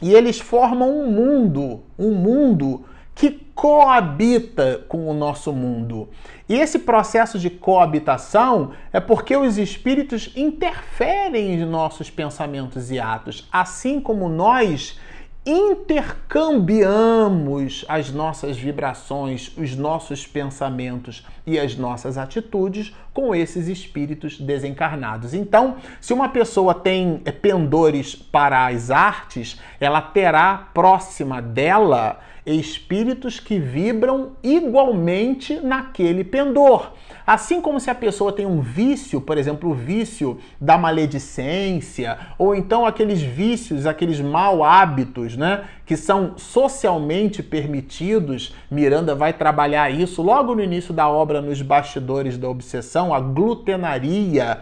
E 0.00 0.14
eles 0.14 0.40
formam 0.40 1.00
um 1.00 1.10
mundo, 1.10 1.82
um 1.98 2.12
mundo 2.12 2.86
que 3.14 3.45
coabita 3.56 4.84
com 4.86 5.08
o 5.08 5.14
nosso 5.14 5.50
mundo. 5.50 6.10
E 6.46 6.54
esse 6.54 6.80
processo 6.80 7.38
de 7.38 7.48
coabitação 7.48 8.72
é 8.92 9.00
porque 9.00 9.34
os 9.34 9.56
espíritos 9.56 10.30
interferem 10.36 11.54
em 11.54 11.64
nossos 11.64 12.10
pensamentos 12.10 12.92
e 12.92 13.00
atos, 13.00 13.48
assim 13.50 13.98
como 13.98 14.28
nós 14.28 15.00
intercambiamos 15.46 17.86
as 17.88 18.12
nossas 18.12 18.58
vibrações, 18.58 19.50
os 19.56 19.74
nossos 19.76 20.26
pensamentos 20.26 21.24
e 21.46 21.58
as 21.58 21.74
nossas 21.76 22.18
atitudes 22.18 22.94
com 23.14 23.34
esses 23.34 23.68
espíritos 23.68 24.38
desencarnados. 24.38 25.32
Então, 25.32 25.76
se 26.00 26.12
uma 26.12 26.28
pessoa 26.28 26.74
tem 26.74 27.22
pendores 27.40 28.14
para 28.14 28.66
as 28.66 28.90
artes, 28.90 29.58
ela 29.80 30.02
terá 30.02 30.68
próxima 30.74 31.40
dela 31.40 32.20
espíritos 32.46 33.40
que 33.40 33.58
vibram 33.58 34.32
igualmente 34.42 35.58
naquele 35.60 36.22
pendor. 36.22 36.92
Assim 37.26 37.60
como 37.60 37.80
se 37.80 37.90
a 37.90 37.94
pessoa 37.94 38.32
tem 38.32 38.46
um 38.46 38.60
vício, 38.60 39.20
por 39.20 39.36
exemplo, 39.36 39.70
o 39.70 39.74
vício 39.74 40.38
da 40.60 40.78
maledicência, 40.78 42.16
ou 42.38 42.54
então 42.54 42.86
aqueles 42.86 43.20
vícios, 43.20 43.84
aqueles 43.84 44.20
mau 44.20 44.62
hábitos, 44.62 45.36
né, 45.36 45.64
que 45.84 45.96
são 45.96 46.34
socialmente 46.36 47.42
permitidos. 47.42 48.54
Miranda 48.70 49.12
vai 49.12 49.32
trabalhar 49.32 49.90
isso 49.90 50.22
logo 50.22 50.54
no 50.54 50.62
início 50.62 50.94
da 50.94 51.08
obra 51.08 51.42
nos 51.42 51.60
bastidores 51.60 52.38
da 52.38 52.48
obsessão, 52.48 53.12
a 53.12 53.18
glutenaria, 53.18 54.60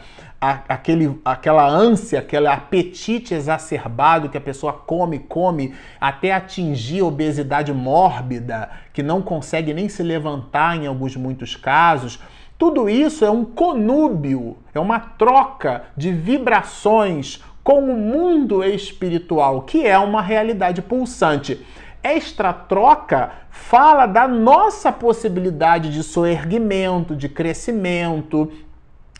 aquele, 0.69 1.21
aquela 1.25 1.67
ânsia, 1.67 2.19
aquele 2.19 2.47
apetite 2.47 3.35
exacerbado 3.35 4.29
que 4.29 4.37
a 4.37 4.41
pessoa 4.41 4.73
come, 4.73 5.19
come, 5.19 5.75
até 6.01 6.33
atingir 6.33 7.03
obesidade 7.03 7.73
mórbida, 7.73 8.71
que 8.93 9.03
não 9.03 9.23
consegue 9.23 9.73
nem 9.73 9.89
se 9.89 10.03
levantar 10.03 10.77
em 10.77 10.87
alguns 10.87 11.17
muitos 11.17 11.57
casos. 11.57 12.21
Tudo 12.59 12.89
isso 12.89 13.25
é 13.25 13.31
um 13.31 13.45
conúbio, 13.45 14.57
é 14.75 14.81
uma 14.81 15.01
troca 15.01 15.85
de 15.97 16.13
vibrações 16.13 17.43
com 17.63 17.81
o 17.91 17.97
mundo 17.97 18.63
espiritual, 18.63 19.63
que 19.63 19.87
é 19.87 19.99
uma 19.99 20.21
realidade 20.21 20.83
pulsante. 20.83 21.65
Esta 22.03 22.53
troca 22.53 23.33
fala 23.49 24.05
da 24.05 24.29
nossa 24.29 24.93
possibilidade 24.93 25.91
de 25.91 26.03
soerguimento, 26.03 27.17
de 27.17 27.31
crescimento, 27.31 28.53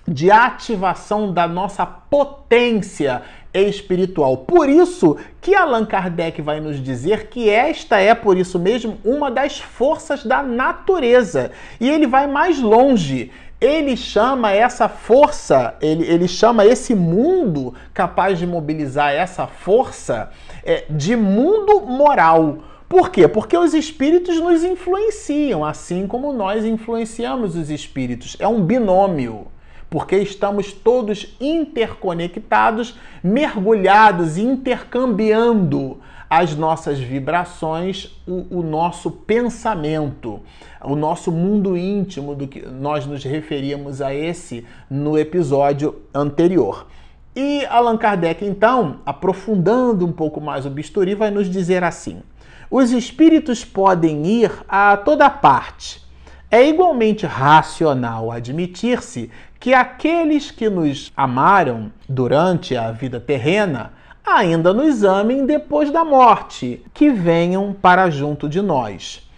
de 0.07 0.31
ativação 0.31 1.33
da 1.33 1.49
nossa 1.49 1.87
potência 1.87 3.23
espiritual. 3.53 4.39
Por 4.39 4.69
isso 4.69 5.17
que 5.41 5.55
Allan 5.55 5.87
Kardec 5.87 6.43
vai 6.43 6.61
nos 6.61 6.83
dizer 6.83 7.29
que 7.29 7.49
esta 7.49 7.99
é, 7.99 8.15
por 8.15 8.37
isso 8.37 8.59
mesmo, 8.59 8.99
uma 9.05 9.31
das 9.31 9.59
forças 9.61 10.25
da 10.25 10.43
natureza. 10.43 11.53
E 11.81 11.89
ele 11.89 12.07
vai 12.07 12.27
mais 12.27 12.61
longe. 12.61 13.31
Ele 13.61 13.97
chama 13.97 14.51
essa 14.51 14.89
força, 14.89 15.77
ele, 15.81 16.05
ele 16.05 16.29
chama 16.29 16.67
esse 16.67 16.95
mundo 16.95 17.73
capaz 17.95 18.39
de 18.39 18.47
mobilizar 18.47 19.13
essa 19.13 19.47
força 19.47 20.31
é, 20.63 20.85
de 20.91 21.17
mundo 21.17 21.81
moral. 21.81 22.59
Por 22.89 23.11
quê? 23.11 23.27
Porque 23.27 23.57
os 23.57 23.73
espíritos 23.73 24.39
nos 24.39 24.63
influenciam, 24.63 25.65
assim 25.65 26.07
como 26.07 26.33
nós 26.33 26.65
influenciamos 26.65 27.57
os 27.57 27.71
espíritos. 27.71 28.37
É 28.39 28.47
um 28.47 28.63
binômio 28.63 29.47
porque 29.95 30.17
estamos 30.17 30.73
todos 30.73 31.37
interconectados, 31.41 32.97
mergulhados, 33.23 34.37
intercambiando 34.37 35.99
as 36.29 36.57
nossas 36.57 36.99
vibrações, 36.99 38.11
o, 38.27 38.59
o, 38.59 38.63
nosso 38.65 39.09
pensamento, 39.09 40.41
o 40.83 40.97
nosso 40.97 41.31
mundo 41.31 41.77
íntimo, 41.77 42.35
do 42.35 42.49
que 42.49 42.67
nós 42.67 43.07
nos 43.07 43.23
referíamos 43.23 44.03
a 44.03 44.13
esse 44.13 44.67
no 44.91 45.17
episódio 45.17 46.03
anterior. 46.13 46.89
E 47.37 47.65
Allan 47.67 47.97
Kardec, 47.97 48.45
então, 48.45 48.97
aprofundando 49.07 50.05
um 50.05 50.13
pouco 50.13 50.41
mais 50.41 50.67
o 50.67 50.71
bisturi, 50.71 51.15
vai 51.15 51.31
nos 51.31 51.49
dizer 51.49 51.85
assim: 51.85 52.21
os 52.69 52.91
espíritos 52.91 53.65
podem 53.65 54.27
ir 54.27 54.51
a 54.69 54.97
toda 54.97 55.31
parte 55.31 56.04
É 56.51 56.67
igualmente 56.67 57.27
racional 57.27 58.31
admitir-se 58.31 59.31
que 59.59 59.73
aqueles 59.75 60.51
que 60.51 60.69
nos 60.69 61.13
amaram 61.17 61.91
durante 62.09 62.77
a 62.77 62.93
vida 62.93 63.19
terrena 63.19 63.93
ainda 64.25 64.73
nos 64.73 65.05
amem 65.05 65.45
depois 65.45 65.91
da 65.91 66.05
morte, 66.05 66.85
que 66.95 67.11
venham 67.11 67.73
para 67.75 68.09
junto 68.11 68.49
de 68.49 68.63
nós. 68.63 69.29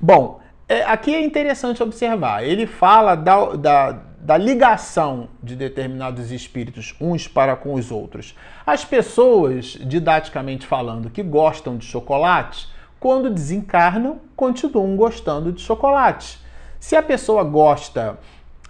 Bom, 0.00 0.40
é, 0.68 0.82
aqui 0.84 1.14
é 1.14 1.24
interessante 1.24 1.82
observar. 1.82 2.42
Ele 2.44 2.66
fala 2.66 3.14
da, 3.14 3.54
da, 3.54 3.92
da 4.18 4.36
ligação 4.36 5.28
de 5.42 5.54
determinados 5.54 6.32
espíritos 6.32 6.94
uns 7.00 7.28
para 7.28 7.54
com 7.54 7.74
os 7.74 7.90
outros. 7.90 8.34
As 8.66 8.84
pessoas, 8.84 9.76
didaticamente 9.80 10.66
falando, 10.66 11.10
que 11.10 11.22
gostam 11.22 11.76
de 11.76 11.84
chocolate, 11.84 12.68
quando 12.98 13.30
desencarnam, 13.30 14.20
continuam 14.34 14.96
gostando 14.96 15.52
de 15.52 15.60
chocolate. 15.60 16.41
Se 16.82 16.96
a 16.96 17.02
pessoa 17.02 17.44
gosta 17.44 18.18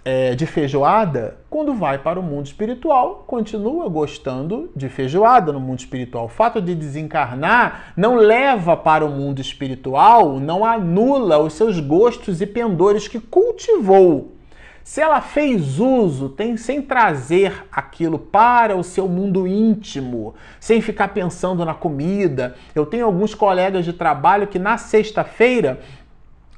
é, 0.05 0.35
de 0.35 0.45
feijoada, 0.45 1.39
quando 1.49 1.73
vai 1.73 1.97
para 1.97 2.19
o 2.19 2.23
mundo 2.23 2.45
espiritual, 2.45 3.23
continua 3.25 3.89
gostando 3.89 4.69
de 4.75 4.87
feijoada 4.87 5.51
no 5.51 5.59
mundo 5.59 5.79
espiritual. 5.79 6.25
O 6.25 6.29
fato 6.29 6.61
de 6.61 6.75
desencarnar 6.75 7.91
não 7.97 8.13
leva 8.13 8.77
para 8.77 9.03
o 9.03 9.09
mundo 9.09 9.41
espiritual, 9.41 10.39
não 10.39 10.63
anula 10.63 11.39
os 11.39 11.53
seus 11.53 11.79
gostos 11.79 12.39
e 12.39 12.45
pendores 12.45 13.07
que 13.07 13.19
cultivou. 13.19 14.33
Se 14.83 14.99
ela 15.01 15.21
fez 15.21 15.79
uso, 15.79 16.27
tem 16.27 16.57
sem 16.57 16.81
trazer 16.81 17.65
aquilo 17.71 18.19
para 18.19 18.75
o 18.75 18.83
seu 18.83 19.07
mundo 19.07 19.47
íntimo, 19.47 20.35
sem 20.59 20.81
ficar 20.81 21.07
pensando 21.07 21.63
na 21.63 21.73
comida. 21.73 22.55
Eu 22.75 22.85
tenho 22.85 23.05
alguns 23.05 23.33
colegas 23.33 23.85
de 23.85 23.93
trabalho 23.93 24.45
que 24.45 24.59
na 24.59 24.77
sexta-feira 24.77 25.79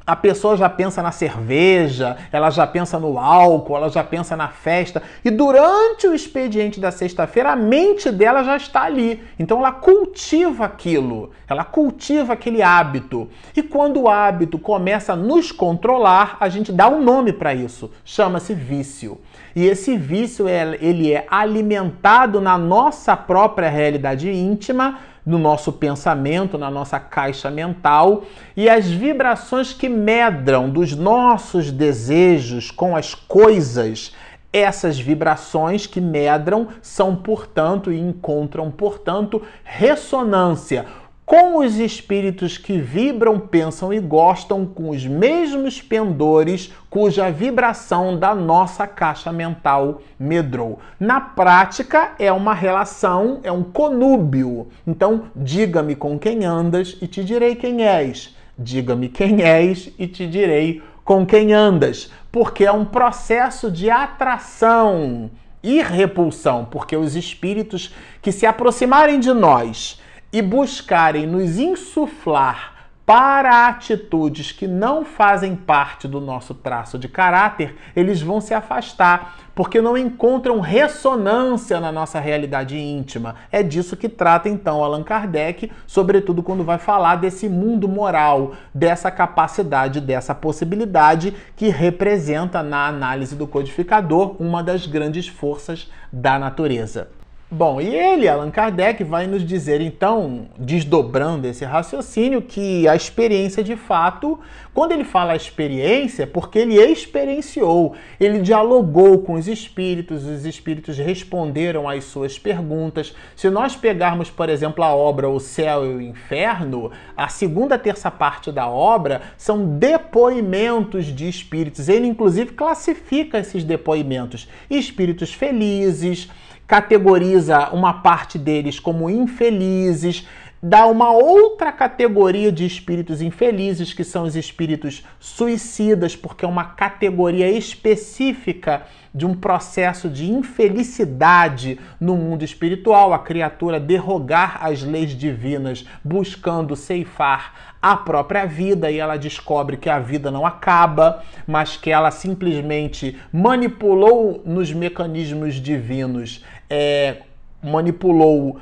a 0.05 0.15
pessoa 0.15 0.55
já 0.55 0.69
pensa 0.69 1.01
na 1.01 1.11
cerveja, 1.11 2.15
ela 2.31 2.51
já 2.51 2.67
pensa 2.67 2.99
no 2.99 3.17
álcool, 3.17 3.75
ela 3.75 3.89
já 3.89 4.03
pensa 4.03 4.35
na 4.35 4.49
festa. 4.49 5.01
E 5.23 5.31
durante 5.31 6.07
o 6.07 6.13
expediente 6.13 6.79
da 6.79 6.91
sexta-feira, 6.91 7.53
a 7.53 7.55
mente 7.55 8.11
dela 8.11 8.43
já 8.43 8.55
está 8.55 8.83
ali. 8.83 9.23
Então 9.39 9.59
ela 9.59 9.71
cultiva 9.71 10.65
aquilo, 10.65 11.31
ela 11.47 11.63
cultiva 11.63 12.33
aquele 12.33 12.61
hábito. 12.61 13.27
E 13.55 13.63
quando 13.63 14.01
o 14.01 14.09
hábito 14.09 14.59
começa 14.59 15.13
a 15.13 15.15
nos 15.15 15.51
controlar, 15.51 16.37
a 16.39 16.49
gente 16.49 16.71
dá 16.71 16.87
um 16.87 17.01
nome 17.01 17.33
para 17.33 17.55
isso. 17.55 17.89
Chama-se 18.03 18.53
vício. 18.53 19.19
E 19.55 19.65
esse 19.65 19.97
vício 19.97 20.47
ele 20.47 21.13
é 21.13 21.25
alimentado 21.29 22.39
na 22.39 22.57
nossa 22.57 23.15
própria 23.15 23.69
realidade 23.69 24.29
íntima 24.29 24.99
no 25.25 25.39
nosso 25.39 25.73
pensamento, 25.73 26.57
na 26.57 26.69
nossa 26.69 26.99
caixa 26.99 27.49
mental, 27.49 28.23
e 28.55 28.69
as 28.69 28.89
vibrações 28.89 29.73
que 29.73 29.89
medram 29.89 30.69
dos 30.69 30.95
nossos 30.95 31.71
desejos 31.71 32.69
com 32.69 32.95
as 32.95 33.15
coisas, 33.15 34.13
essas 34.53 34.99
vibrações 34.99 35.87
que 35.87 35.99
medram 35.99 36.67
são, 36.81 37.15
portanto, 37.15 37.91
e 37.91 37.99
encontram, 37.99 38.69
portanto, 38.69 39.41
ressonância 39.63 40.85
com 41.25 41.57
os 41.57 41.79
espíritos 41.79 42.55
que 42.55 42.77
vibram, 42.77 43.39
pensam 43.39 43.91
e 43.91 43.99
gostam 43.99 44.63
com 44.63 44.91
os 44.91 45.07
mesmos 45.07 45.81
pendores 45.81 46.71
cuja 46.87 47.31
vibração 47.31 48.15
da 48.15 48.35
nossa 48.35 48.85
caixa 48.85 49.31
mental 49.31 50.03
medrou. 50.19 50.79
Na 50.99 51.19
prática, 51.19 52.11
é 52.19 52.31
uma 52.31 52.53
relação, 52.53 53.39
é 53.41 53.51
um 53.51 53.63
conúbio. 53.63 54.67
Então, 54.85 55.23
diga-me 55.35 55.95
com 55.95 56.19
quem 56.19 56.45
andas 56.45 56.95
e 57.01 57.07
te 57.07 57.23
direi 57.23 57.55
quem 57.55 57.83
és. 57.83 58.35
Diga-me 58.55 59.09
quem 59.09 59.41
és 59.41 59.91
e 59.97 60.05
te 60.05 60.27
direi 60.27 60.83
com 61.03 61.25
quem 61.25 61.53
andas. 61.53 62.11
Porque 62.31 62.65
é 62.65 62.71
um 62.71 62.85
processo 62.85 63.71
de 63.71 63.89
atração 63.89 65.31
e 65.63 65.81
repulsão, 65.81 66.65
porque 66.69 66.95
os 66.95 67.15
espíritos 67.15 67.91
que 68.21 68.31
se 68.31 68.45
aproximarem 68.45 69.19
de 69.19 69.33
nós 69.33 69.99
e 70.35 70.41
buscarem 70.41 71.25
nos 71.25 71.57
insuflar 71.57 72.73
para 73.05 73.67
atitudes 73.69 74.51
que 74.51 74.67
não 74.67 75.05
fazem 75.05 75.55
parte 75.55 76.09
do 76.09 76.19
nosso 76.19 76.53
traço 76.53 76.99
de 76.99 77.07
caráter, 77.07 77.73
eles 77.95 78.21
vão 78.21 78.41
se 78.41 78.53
afastar, 78.53 79.37
porque 79.55 79.79
não 79.79 79.97
encontram 79.97 80.59
ressonância 80.59 81.79
na 81.79 81.89
nossa 81.89 82.19
realidade 82.19 82.77
íntima. 82.77 83.35
É 83.49 83.63
disso 83.63 83.95
que 83.95 84.09
trata 84.09 84.49
então 84.49 84.83
Allan 84.83 85.03
Kardec, 85.03 85.71
sobretudo 85.87 86.43
quando 86.43 86.65
vai 86.65 86.79
falar 86.79 87.15
desse 87.15 87.47
mundo 87.47 87.87
moral, 87.87 88.55
dessa 88.73 89.09
capacidade, 89.09 90.01
dessa 90.01 90.35
possibilidade 90.35 91.33
que 91.55 91.69
representa 91.69 92.61
na 92.61 92.87
análise 92.87 93.37
do 93.37 93.47
codificador 93.47 94.35
uma 94.37 94.61
das 94.61 94.85
grandes 94.85 95.29
forças 95.29 95.89
da 96.11 96.37
natureza. 96.37 97.07
Bom, 97.51 97.79
e 97.79 97.95
ele, 97.95 98.27
Allan 98.27 98.49
Kardec, 98.49 99.03
vai 99.03 99.27
nos 99.27 99.45
dizer 99.45 99.79
então, 99.79 100.47
desdobrando 100.57 101.45
esse 101.45 101.63
raciocínio, 101.63 102.41
que 102.41 102.87
a 102.87 102.95
experiência 102.95 103.63
de 103.63 103.75
fato, 103.75 104.39
quando 104.73 104.93
ele 104.93 105.03
fala 105.03 105.35
experiência, 105.35 106.23
é 106.23 106.25
porque 106.25 106.57
ele 106.57 106.73
experienciou, 106.73 107.93
ele 108.19 108.39
dialogou 108.39 109.19
com 109.19 109.33
os 109.33 109.47
espíritos, 109.47 110.25
os 110.25 110.43
espíritos 110.43 110.97
responderam 110.97 111.87
às 111.87 112.05
suas 112.05 112.39
perguntas. 112.39 113.15
Se 113.35 113.47
nós 113.51 113.75
pegarmos, 113.75 114.31
por 114.31 114.49
exemplo, 114.49 114.83
a 114.83 114.95
obra 114.95 115.29
O 115.29 115.39
Céu 115.39 115.85
e 115.85 115.95
o 115.95 116.01
Inferno, 116.01 116.91
a 117.15 117.27
segunda 117.27 117.77
terça 117.77 118.09
parte 118.09 118.51
da 118.51 118.67
obra 118.67 119.21
são 119.37 119.77
depoimentos 119.77 121.05
de 121.05 121.29
espíritos. 121.29 121.89
Ele, 121.89 122.07
inclusive, 122.07 122.53
classifica 122.53 123.37
esses 123.37 123.63
depoimentos: 123.63 124.49
espíritos 124.67 125.31
felizes 125.31 126.27
categoriza 126.67 127.69
uma 127.69 128.01
parte 128.01 128.37
deles 128.37 128.79
como 128.79 129.09
infelizes, 129.09 130.27
dá 130.61 130.87
uma 130.87 131.11
outra 131.11 131.71
categoria 131.71 132.51
de 132.51 132.65
espíritos 132.65 133.21
infelizes, 133.21 133.93
que 133.93 134.03
são 134.03 134.23
os 134.23 134.35
espíritos 134.35 135.05
suicidas, 135.19 136.15
porque 136.15 136.43
é 136.43 136.47
uma 136.47 136.65
categoria 136.65 137.49
específica 137.51 138.83
de 139.13 139.25
um 139.25 139.35
processo 139.35 140.09
de 140.09 140.29
infelicidade 140.29 141.79
no 141.99 142.17
mundo 142.17 142.43
espiritual, 142.43 143.13
a 143.13 143.19
criatura 143.19 143.79
derrogar 143.79 144.57
as 144.59 144.81
leis 144.81 145.11
divinas, 145.11 145.85
buscando 146.03 146.75
ceifar 146.75 147.75
a 147.79 147.95
própria 147.95 148.45
vida 148.45 148.89
e 148.89 148.97
ela 148.97 149.15
descobre 149.15 149.77
que 149.77 149.89
a 149.89 149.99
vida 149.99 150.31
não 150.31 150.45
acaba, 150.45 151.23
mas 151.45 151.77
que 151.77 151.91
ela 151.91 152.09
simplesmente 152.09 153.15
manipulou 153.31 154.41
nos 154.43 154.73
mecanismos 154.73 155.53
divinos, 155.61 156.43
é, 156.69 157.17
manipulou 157.61 158.59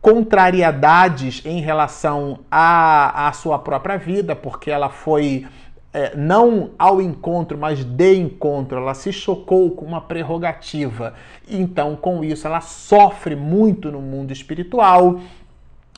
contrariedades 0.00 1.42
em 1.44 1.60
relação 1.60 2.40
à, 2.50 3.30
sua 3.34 3.58
própria 3.58 3.96
vida, 3.96 4.34
porque 4.34 4.70
ela 4.70 4.88
foi 4.88 5.46
é, 5.92 6.16
não 6.16 6.70
ao 6.78 7.00
encontro, 7.00 7.56
mas 7.56 7.84
de 7.84 8.16
encontro, 8.16 8.78
ela 8.78 8.94
se 8.94 9.12
chocou 9.12 9.70
com 9.70 9.84
uma 9.84 10.00
prerrogativa. 10.00 11.14
Então, 11.48 11.94
com 11.94 12.24
isso, 12.24 12.46
ela 12.46 12.60
sofre 12.60 13.36
muito 13.36 13.92
no 13.92 14.00
mundo 14.00 14.32
espiritual, 14.32 15.20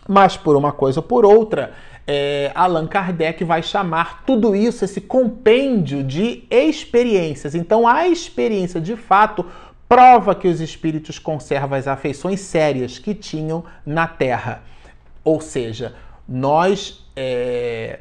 mas 0.07 0.37
por 0.37 0.55
uma 0.55 0.73
coisa 0.73 1.01
ou 1.01 1.05
por 1.05 1.25
outra, 1.25 1.73
é, 2.07 2.53
Allan 2.55 2.87
Kardec 2.87 3.43
vai 3.45 3.63
chamar 3.63 4.25
tudo 4.27 4.55
isso, 4.55 4.85
esse 4.85 5.01
compêndio 5.01 6.05
de 6.05 6.45
experiências. 6.51 7.55
Então, 7.55 7.89
a 7.89 8.07
experiência 8.07 8.81
de 8.81 8.97
fato 8.97 9.47
prova 9.89 10.35
que 10.35 10.49
os 10.49 10.61
espíritos 10.61 11.19
conservam 11.19 11.79
as 11.79 11.87
afeições 11.87 12.41
sérias 12.41 12.99
que 12.99 13.15
tinham 13.15 13.65
na 13.85 14.07
Terra. 14.07 14.63
Ou 15.23 15.41
seja, 15.41 15.95
nós, 16.29 17.07
é, 17.17 18.01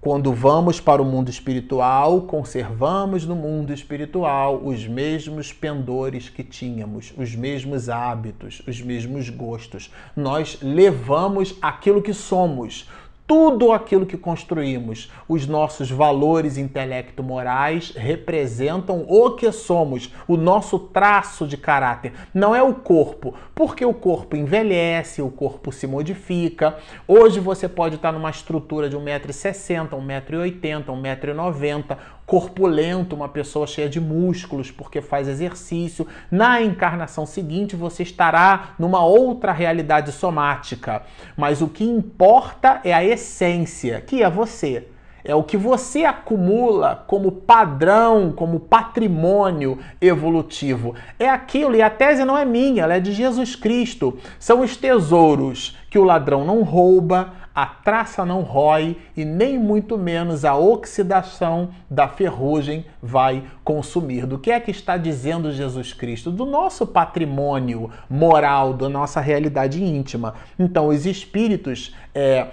quando 0.00 0.32
vamos 0.32 0.80
para 0.80 1.02
o 1.02 1.04
mundo 1.04 1.28
espiritual, 1.28 2.22
conservamos 2.22 3.26
no 3.26 3.36
mundo 3.36 3.72
espiritual 3.72 4.60
os 4.64 4.86
mesmos 4.86 5.52
pendores 5.52 6.28
que 6.28 6.42
tínhamos, 6.42 7.12
os 7.16 7.34
mesmos 7.34 7.88
hábitos, 7.88 8.62
os 8.66 8.80
mesmos 8.80 9.28
gostos. 9.28 9.90
Nós 10.16 10.58
levamos 10.62 11.54
aquilo 11.60 12.02
que 12.02 12.14
somos, 12.14 12.88
tudo 13.30 13.70
aquilo 13.70 14.06
que 14.06 14.16
construímos, 14.16 15.08
os 15.28 15.46
nossos 15.46 15.88
valores 15.88 16.58
intelecto-morais 16.58 17.92
representam 17.94 19.06
o 19.08 19.36
que 19.36 19.52
somos, 19.52 20.12
o 20.26 20.36
nosso 20.36 20.80
traço 20.80 21.46
de 21.46 21.56
caráter. 21.56 22.12
Não 22.34 22.56
é 22.56 22.60
o 22.60 22.74
corpo, 22.74 23.32
porque 23.54 23.84
o 23.84 23.94
corpo 23.94 24.34
envelhece, 24.34 25.22
o 25.22 25.30
corpo 25.30 25.70
se 25.70 25.86
modifica. 25.86 26.76
Hoje 27.06 27.38
você 27.38 27.68
pode 27.68 27.94
estar 27.94 28.10
numa 28.10 28.30
estrutura 28.30 28.90
de 28.90 28.96
1,60m, 28.96 29.90
1,80m, 29.90 30.86
1,90m, 30.86 31.96
corpulento, 32.30 33.16
uma 33.16 33.28
pessoa 33.28 33.66
cheia 33.66 33.88
de 33.88 34.00
músculos 34.00 34.70
porque 34.70 35.02
faz 35.02 35.26
exercício. 35.26 36.06
Na 36.30 36.62
encarnação 36.62 37.26
seguinte, 37.26 37.74
você 37.74 38.04
estará 38.04 38.76
numa 38.78 39.04
outra 39.04 39.50
realidade 39.50 40.12
somática. 40.12 41.02
Mas 41.36 41.60
o 41.60 41.66
que 41.66 41.82
importa 41.82 42.80
é 42.84 42.94
a 42.94 43.02
essência, 43.02 44.00
que 44.00 44.22
é 44.22 44.30
você. 44.30 44.86
é 45.24 45.34
o 45.34 45.42
que 45.42 45.56
você 45.56 46.04
acumula 46.04 47.04
como 47.06 47.32
padrão, 47.32 48.32
como 48.32 48.60
patrimônio 48.60 49.78
evolutivo. 50.00 50.94
É 51.18 51.28
aquilo, 51.28 51.74
e 51.74 51.82
a 51.82 51.90
tese 51.90 52.24
não 52.24 52.38
é 52.38 52.44
minha, 52.44 52.84
ela 52.84 52.94
é 52.94 53.00
de 53.00 53.12
Jesus 53.12 53.54
Cristo. 53.56 54.16
São 54.38 54.60
os 54.60 54.76
tesouros 54.76 55.76
que 55.90 55.98
o 55.98 56.04
ladrão 56.04 56.44
não 56.44 56.62
rouba, 56.62 57.32
a 57.54 57.66
traça 57.66 58.24
não 58.24 58.42
rói 58.42 58.96
e 59.16 59.24
nem 59.24 59.58
muito 59.58 59.98
menos 59.98 60.44
a 60.44 60.56
oxidação 60.56 61.70
da 61.90 62.08
ferrugem 62.08 62.86
vai 63.02 63.44
consumir. 63.64 64.26
Do 64.26 64.38
que 64.38 64.50
é 64.50 64.60
que 64.60 64.70
está 64.70 64.96
dizendo 64.96 65.52
Jesus 65.52 65.92
Cristo? 65.92 66.30
Do 66.30 66.46
nosso 66.46 66.86
patrimônio 66.86 67.90
moral, 68.08 68.72
da 68.72 68.88
nossa 68.88 69.20
realidade 69.20 69.82
íntima. 69.82 70.34
Então, 70.58 70.88
os 70.88 71.06
espíritos. 71.06 71.94
É, 72.14 72.48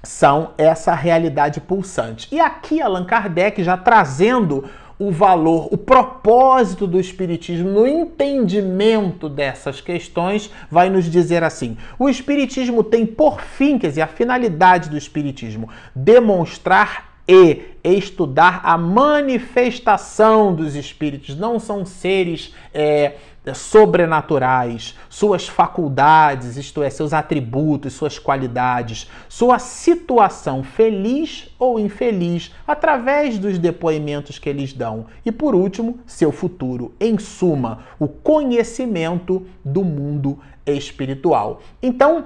são 0.00 0.52
essa 0.56 0.94
realidade 0.94 1.60
pulsante. 1.60 2.28
E 2.32 2.38
aqui 2.38 2.80
Allan 2.80 3.04
Kardec 3.04 3.62
já 3.64 3.76
trazendo 3.76 4.64
o 4.98 5.10
valor, 5.10 5.68
o 5.70 5.78
propósito 5.78 6.86
do 6.86 6.98
Espiritismo 6.98 7.70
no 7.70 7.86
entendimento 7.86 9.28
dessas 9.28 9.80
questões, 9.80 10.50
vai 10.70 10.90
nos 10.90 11.04
dizer 11.04 11.44
assim: 11.44 11.76
o 11.98 12.08
Espiritismo 12.08 12.82
tem 12.82 13.06
por 13.06 13.40
fim, 13.40 13.78
quer 13.78 13.88
dizer, 13.88 14.02
a 14.02 14.06
finalidade 14.06 14.90
do 14.90 14.96
Espiritismo, 14.96 15.68
demonstrar 15.94 17.08
e 17.28 17.76
estudar 17.84 18.62
a 18.64 18.78
manifestação 18.78 20.54
dos 20.54 20.74
espíritos. 20.74 21.36
Não 21.36 21.60
são 21.60 21.84
seres 21.84 22.54
é, 22.72 23.16
sobrenaturais, 23.54 24.96
suas 25.08 25.48
faculdades, 25.48 26.56
isto 26.56 26.82
é, 26.82 26.90
seus 26.90 27.12
atributos, 27.12 27.92
suas 27.92 28.18
qualidades, 28.18 29.10
sua 29.28 29.58
situação 29.58 30.62
feliz 30.62 31.48
ou 31.58 31.78
infeliz, 31.78 32.52
através 32.66 33.38
dos 33.38 33.58
depoimentos 33.58 34.38
que 34.38 34.48
eles 34.48 34.72
dão. 34.72 35.06
E 35.24 35.32
por 35.32 35.54
último, 35.54 36.00
seu 36.06 36.32
futuro. 36.32 36.94
Em 37.00 37.18
suma, 37.18 37.84
o 37.98 38.08
conhecimento 38.08 39.46
do 39.64 39.84
mundo 39.84 40.38
espiritual. 40.66 41.60
Então, 41.82 42.24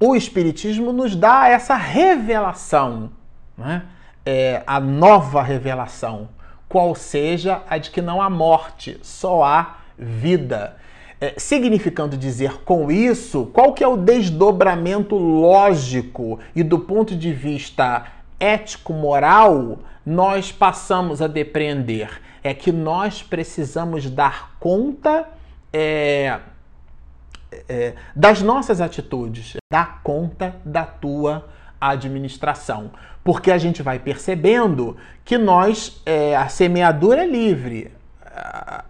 o 0.00 0.16
Espiritismo 0.16 0.92
nos 0.92 1.14
dá 1.14 1.48
essa 1.48 1.74
revelação, 1.74 3.10
né? 3.56 3.82
é, 4.24 4.62
a 4.66 4.80
nova 4.80 5.42
revelação, 5.42 6.28
qual 6.68 6.94
seja 6.94 7.62
a 7.68 7.76
de 7.76 7.90
que 7.90 8.00
não 8.00 8.22
há 8.22 8.30
morte, 8.30 8.98
só 9.02 9.42
há 9.42 9.79
vida. 10.00 10.76
É, 11.20 11.34
significando 11.36 12.16
dizer 12.16 12.62
com 12.64 12.90
isso, 12.90 13.50
qual 13.52 13.74
que 13.74 13.84
é 13.84 13.88
o 13.88 13.98
desdobramento 13.98 15.16
lógico 15.16 16.40
e 16.56 16.62
do 16.62 16.78
ponto 16.78 17.14
de 17.14 17.30
vista 17.30 18.06
ético-moral, 18.38 19.80
nós 20.04 20.50
passamos 20.50 21.20
a 21.20 21.26
depreender 21.26 22.20
é 22.42 22.54
que 22.54 22.72
nós 22.72 23.22
precisamos 23.22 24.10
dar 24.10 24.56
conta 24.58 25.28
é, 25.72 26.40
é, 27.68 27.94
das 28.14 28.42
nossas 28.42 28.80
atitudes, 28.80 29.56
dar 29.70 30.00
conta 30.02 30.56
da 30.64 30.84
tua 30.84 31.48
administração. 31.80 32.90
Porque 33.22 33.50
a 33.50 33.58
gente 33.58 33.82
vai 33.82 33.98
percebendo 33.98 34.96
que 35.24 35.36
nós, 35.36 36.00
é, 36.06 36.34
a 36.34 36.48
semeadura 36.48 37.22
é 37.22 37.26
livre, 37.26 37.92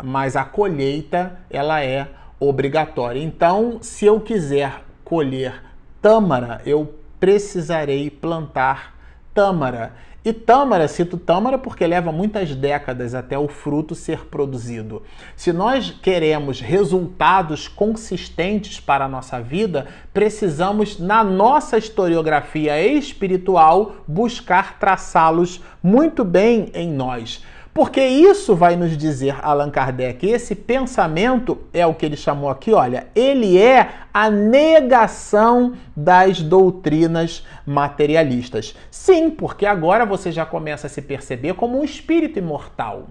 mas 0.02 0.36
a 0.36 0.44
colheita 0.44 1.38
ela 1.50 1.82
é 1.84 2.08
obrigatória. 2.38 3.22
Então, 3.22 3.78
se 3.82 4.06
eu 4.06 4.20
quiser 4.20 4.82
colher 5.04 5.62
tâmara, 6.00 6.60
eu 6.64 6.94
precisarei 7.18 8.10
plantar 8.10 8.94
tâmara. 9.34 9.92
E 10.22 10.34
tâmara, 10.34 10.86
cito 10.86 11.16
tâmara 11.16 11.56
porque 11.56 11.86
leva 11.86 12.12
muitas 12.12 12.54
décadas 12.54 13.14
até 13.14 13.38
o 13.38 13.48
fruto 13.48 13.94
ser 13.94 14.26
produzido. 14.26 15.02
Se 15.34 15.50
nós 15.50 15.90
queremos 15.90 16.60
resultados 16.60 17.66
consistentes 17.66 18.78
para 18.78 19.06
a 19.06 19.08
nossa 19.08 19.40
vida, 19.40 19.86
precisamos, 20.12 20.98
na 20.98 21.24
nossa 21.24 21.78
historiografia 21.78 22.78
espiritual, 22.82 23.96
buscar 24.06 24.78
traçá-los 24.78 25.62
muito 25.82 26.22
bem 26.22 26.70
em 26.74 26.90
nós. 26.90 27.42
Porque 27.72 28.04
isso 28.04 28.56
vai 28.56 28.74
nos 28.74 28.96
dizer 28.96 29.36
Allan 29.42 29.70
Kardec, 29.70 30.26
esse 30.26 30.54
pensamento 30.54 31.58
é 31.72 31.86
o 31.86 31.94
que 31.94 32.04
ele 32.04 32.16
chamou 32.16 32.50
aqui, 32.50 32.72
olha, 32.72 33.06
ele 33.14 33.56
é 33.56 33.88
a 34.12 34.28
negação 34.28 35.74
das 35.94 36.42
doutrinas 36.42 37.46
materialistas. 37.64 38.74
Sim, 38.90 39.30
porque 39.30 39.66
agora 39.66 40.04
você 40.04 40.32
já 40.32 40.44
começa 40.44 40.88
a 40.88 40.90
se 40.90 41.00
perceber 41.00 41.54
como 41.54 41.78
um 41.78 41.84
espírito 41.84 42.38
imortal. 42.38 43.06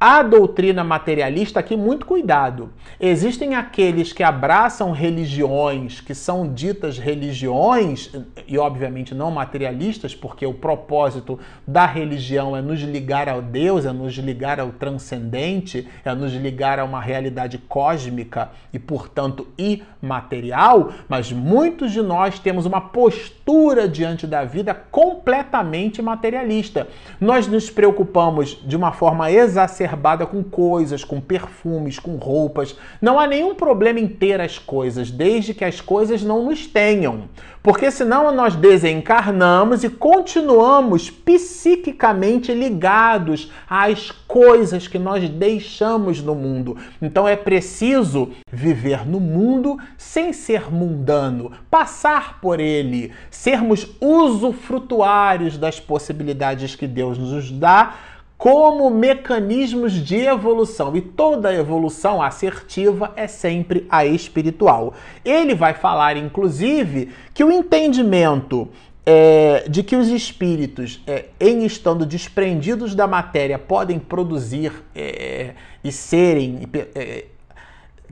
A 0.00 0.22
doutrina 0.22 0.84
materialista, 0.84 1.58
aqui, 1.58 1.76
muito 1.76 2.06
cuidado. 2.06 2.70
Existem 3.00 3.56
aqueles 3.56 4.12
que 4.12 4.22
abraçam 4.22 4.92
religiões 4.92 6.00
que 6.00 6.14
são 6.14 6.52
ditas 6.52 6.98
religiões, 6.98 8.12
e 8.46 8.56
obviamente 8.56 9.12
não 9.12 9.32
materialistas, 9.32 10.14
porque 10.14 10.46
o 10.46 10.54
propósito 10.54 11.36
da 11.66 11.84
religião 11.84 12.56
é 12.56 12.62
nos 12.62 12.80
ligar 12.80 13.28
ao 13.28 13.42
Deus, 13.42 13.84
é 13.84 13.92
nos 13.92 14.14
ligar 14.14 14.60
ao 14.60 14.70
transcendente, 14.70 15.88
é 16.04 16.14
nos 16.14 16.32
ligar 16.32 16.78
a 16.78 16.84
uma 16.84 17.00
realidade 17.00 17.58
cósmica 17.58 18.52
e, 18.72 18.78
portanto, 18.78 19.48
imaterial. 19.58 20.92
Mas 21.08 21.32
muitos 21.32 21.90
de 21.90 22.02
nós 22.02 22.38
temos 22.38 22.66
uma 22.66 22.80
postura 22.80 23.88
diante 23.88 24.28
da 24.28 24.44
vida 24.44 24.72
completamente 24.74 26.00
materialista. 26.00 26.86
Nós 27.20 27.48
nos 27.48 27.68
preocupamos 27.68 28.62
de 28.64 28.76
uma 28.76 28.92
forma 28.92 29.28
exacerbada 29.28 29.87
exacerbada 29.88 30.26
com 30.26 30.42
coisas, 30.42 31.02
com 31.02 31.20
perfumes, 31.20 31.98
com 31.98 32.16
roupas. 32.16 32.76
Não 33.00 33.18
há 33.18 33.26
nenhum 33.26 33.54
problema 33.54 33.98
em 33.98 34.06
ter 34.06 34.40
as 34.40 34.58
coisas, 34.58 35.10
desde 35.10 35.54
que 35.54 35.64
as 35.64 35.80
coisas 35.80 36.22
não 36.22 36.44
nos 36.44 36.66
tenham. 36.66 37.24
Porque 37.62 37.90
senão 37.90 38.32
nós 38.32 38.54
desencarnamos 38.54 39.82
e 39.82 39.90
continuamos 39.90 41.10
psiquicamente 41.10 42.52
ligados 42.52 43.50
às 43.68 44.10
coisas 44.10 44.86
que 44.86 44.98
nós 44.98 45.28
deixamos 45.28 46.22
no 46.22 46.34
mundo. 46.34 46.76
Então 47.02 47.26
é 47.26 47.36
preciso 47.36 48.30
viver 48.50 49.06
no 49.06 49.18
mundo 49.18 49.78
sem 49.96 50.32
ser 50.32 50.70
mundano, 50.72 51.52
passar 51.70 52.40
por 52.40 52.60
ele, 52.60 53.12
sermos 53.30 53.86
usufrutuários 54.00 55.58
das 55.58 55.80
possibilidades 55.80 56.74
que 56.74 56.86
Deus 56.86 57.18
nos 57.18 57.50
dá 57.50 57.94
como 58.38 58.88
mecanismos 58.88 59.92
de 59.92 60.16
evolução. 60.18 60.96
E 60.96 61.00
toda 61.00 61.52
evolução 61.52 62.22
assertiva 62.22 63.12
é 63.16 63.26
sempre 63.26 63.84
a 63.90 64.06
espiritual. 64.06 64.94
Ele 65.24 65.56
vai 65.56 65.74
falar, 65.74 66.16
inclusive, 66.16 67.10
que 67.34 67.42
o 67.42 67.50
entendimento 67.50 68.68
é, 69.04 69.64
de 69.68 69.82
que 69.82 69.96
os 69.96 70.08
espíritos, 70.08 71.02
é, 71.06 71.24
em 71.40 71.64
estando 71.66 72.06
desprendidos 72.06 72.94
da 72.94 73.08
matéria, 73.08 73.58
podem 73.58 73.98
produzir 73.98 74.72
é, 74.94 75.54
e 75.82 75.90
serem 75.90 76.60
é, 76.94 77.24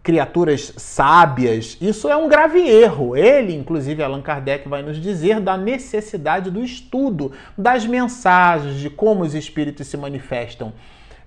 criaturas 0.07 0.73
sábias, 0.77 1.77
isso 1.81 2.09
é 2.09 2.17
um 2.17 2.29
grave 2.29 2.61
erro. 2.61 3.17
Ele, 3.17 3.53
inclusive 3.53 4.05
Allan 4.05 4.23
Kardec, 4.23 4.69
vai 4.69 4.81
nos 4.81 5.03
dizer 5.03 5.41
da 5.41 5.57
necessidade 5.57 6.49
do 6.49 6.63
estudo 6.63 7.33
das 7.59 7.85
mensagens, 7.85 8.77
de 8.77 8.89
como 8.89 9.25
os 9.25 9.35
espíritos 9.35 9.89
se 9.89 9.97
manifestam. 9.97 10.73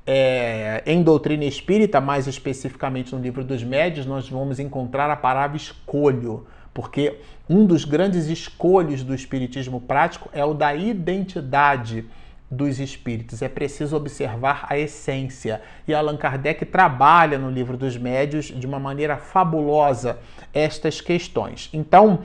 É, 0.07 0.81
em 0.85 1.03
doutrina 1.03 1.43
espírita, 1.43 1.99
mais 1.99 2.25
especificamente 2.25 3.13
no 3.13 3.21
livro 3.21 3.43
dos 3.43 3.61
médios, 3.61 4.05
nós 4.05 4.29
vamos 4.29 4.61
encontrar 4.61 5.11
a 5.11 5.15
palavra 5.17 5.57
escolho, 5.57 6.47
porque 6.73 7.17
um 7.49 7.65
dos 7.65 7.83
grandes 7.83 8.27
escolhos 8.27 9.03
do 9.03 9.13
espiritismo 9.13 9.81
prático 9.81 10.29
é 10.31 10.45
o 10.45 10.53
da 10.53 10.73
identidade 10.73 12.05
dos 12.49 12.79
espíritos. 12.79 13.41
É 13.41 13.47
preciso 13.47 13.95
observar 13.95 14.65
a 14.69 14.77
essência. 14.77 15.61
E 15.87 15.93
Allan 15.93 16.17
Kardec 16.17 16.65
trabalha 16.65 17.37
no 17.37 17.49
livro 17.49 17.77
dos 17.77 17.97
médios 17.97 18.45
de 18.45 18.65
uma 18.65 18.79
maneira 18.79 19.17
fabulosa 19.17 20.17
estas 20.53 20.99
questões. 20.99 21.69
Então, 21.71 22.21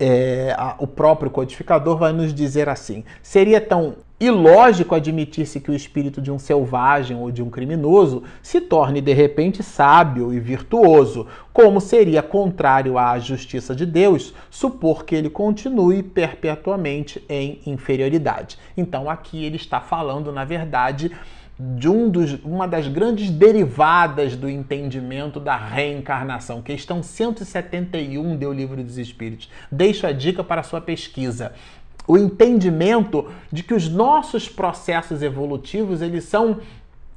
é, 0.00 0.54
a, 0.56 0.76
o 0.78 0.86
próprio 0.86 1.30
codificador 1.30 1.98
vai 1.98 2.12
nos 2.12 2.32
dizer 2.32 2.68
assim: 2.68 3.04
seria 3.22 3.60
tão 3.60 3.96
ilógico 4.20 4.94
admitir-se 4.94 5.60
que 5.60 5.70
o 5.70 5.74
espírito 5.74 6.20
de 6.20 6.30
um 6.30 6.38
selvagem 6.38 7.16
ou 7.16 7.30
de 7.30 7.42
um 7.42 7.48
criminoso 7.48 8.24
se 8.42 8.60
torne 8.60 9.00
de 9.00 9.12
repente 9.12 9.62
sábio 9.62 10.32
e 10.32 10.40
virtuoso, 10.40 11.26
como 11.52 11.80
seria 11.80 12.22
contrário 12.22 12.98
à 12.98 13.18
justiça 13.18 13.74
de 13.74 13.86
Deus 13.86 14.34
supor 14.50 15.04
que 15.04 15.14
ele 15.14 15.30
continue 15.30 16.02
perpetuamente 16.02 17.24
em 17.28 17.60
inferioridade. 17.64 18.58
Então 18.76 19.08
aqui 19.08 19.44
ele 19.44 19.56
está 19.56 19.80
falando, 19.80 20.32
na 20.32 20.44
verdade, 20.44 21.12
de 21.60 21.88
um 21.88 22.08
dos, 22.08 22.34
uma 22.44 22.68
das 22.68 22.86
grandes 22.86 23.30
derivadas 23.30 24.36
do 24.36 24.48
entendimento 24.48 25.40
da 25.40 25.56
reencarnação. 25.56 26.62
Questão 26.62 27.02
171 27.02 28.36
do 28.36 28.52
Livro 28.52 28.82
dos 28.82 28.96
Espíritos. 28.96 29.50
Deixo 29.70 30.06
a 30.06 30.12
dica 30.12 30.44
para 30.44 30.62
sua 30.62 30.80
pesquisa. 30.80 31.52
O 32.08 32.16
entendimento 32.16 33.28
de 33.52 33.62
que 33.62 33.74
os 33.74 33.88
nossos 33.88 34.48
processos 34.48 35.22
evolutivos 35.22 36.00
eles 36.00 36.24
são 36.24 36.58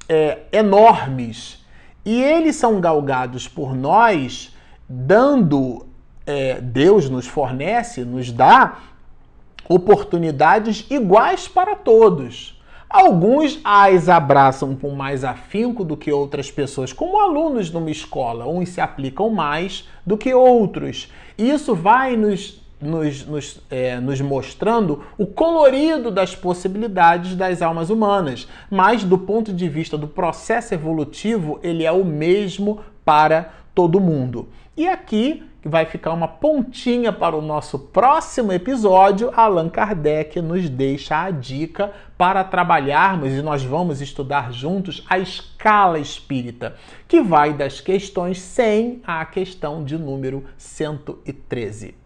é, 0.06 0.40
enormes 0.52 1.64
e 2.04 2.22
eles 2.22 2.56
são 2.56 2.80
galgados 2.80 3.48
por 3.48 3.74
nós, 3.74 4.54
dando 4.86 5.86
é, 6.26 6.60
Deus 6.60 7.08
nos 7.08 7.26
fornece, 7.26 8.04
nos 8.04 8.30
dá 8.30 8.78
oportunidades 9.68 10.86
iguais 10.90 11.48
para 11.48 11.74
todos. 11.74 12.60
Alguns 12.90 13.58
as 13.64 14.10
abraçam 14.10 14.76
com 14.76 14.90
mais 14.90 15.24
afinco 15.24 15.82
do 15.82 15.96
que 15.96 16.12
outras 16.12 16.50
pessoas, 16.50 16.92
como 16.92 17.18
alunos 17.18 17.70
numa 17.70 17.90
escola. 17.90 18.46
Uns 18.46 18.68
se 18.68 18.82
aplicam 18.82 19.30
mais 19.30 19.88
do 20.04 20.18
que 20.18 20.34
outros. 20.34 21.10
Isso 21.38 21.74
vai 21.74 22.16
nos, 22.16 22.61
nos, 22.82 23.24
nos, 23.24 23.60
é, 23.70 24.00
nos 24.00 24.20
mostrando 24.20 25.04
o 25.16 25.26
colorido 25.26 26.10
das 26.10 26.34
possibilidades 26.34 27.34
das 27.34 27.62
almas 27.62 27.90
humanas. 27.90 28.48
Mas, 28.70 29.04
do 29.04 29.16
ponto 29.16 29.52
de 29.52 29.68
vista 29.68 29.96
do 29.96 30.08
processo 30.08 30.74
evolutivo, 30.74 31.58
ele 31.62 31.84
é 31.84 31.92
o 31.92 32.04
mesmo 32.04 32.80
para 33.04 33.52
todo 33.74 34.00
mundo. 34.00 34.48
E 34.76 34.88
aqui 34.88 35.42
vai 35.64 35.86
ficar 35.86 36.12
uma 36.12 36.26
pontinha 36.26 37.12
para 37.12 37.36
o 37.36 37.42
nosso 37.42 37.78
próximo 37.78 38.52
episódio, 38.52 39.30
Allan 39.34 39.68
Kardec 39.68 40.40
nos 40.40 40.68
deixa 40.68 41.22
a 41.22 41.30
dica 41.30 41.92
para 42.18 42.42
trabalharmos 42.42 43.32
e 43.32 43.42
nós 43.42 43.62
vamos 43.62 44.00
estudar 44.00 44.52
juntos 44.52 45.04
a 45.08 45.18
escala 45.18 45.98
espírita, 45.98 46.74
que 47.06 47.20
vai 47.20 47.52
das 47.52 47.80
questões 47.80 48.40
100 48.40 49.02
à 49.06 49.24
questão 49.24 49.84
de 49.84 49.96
número 49.96 50.44
113. 50.56 52.01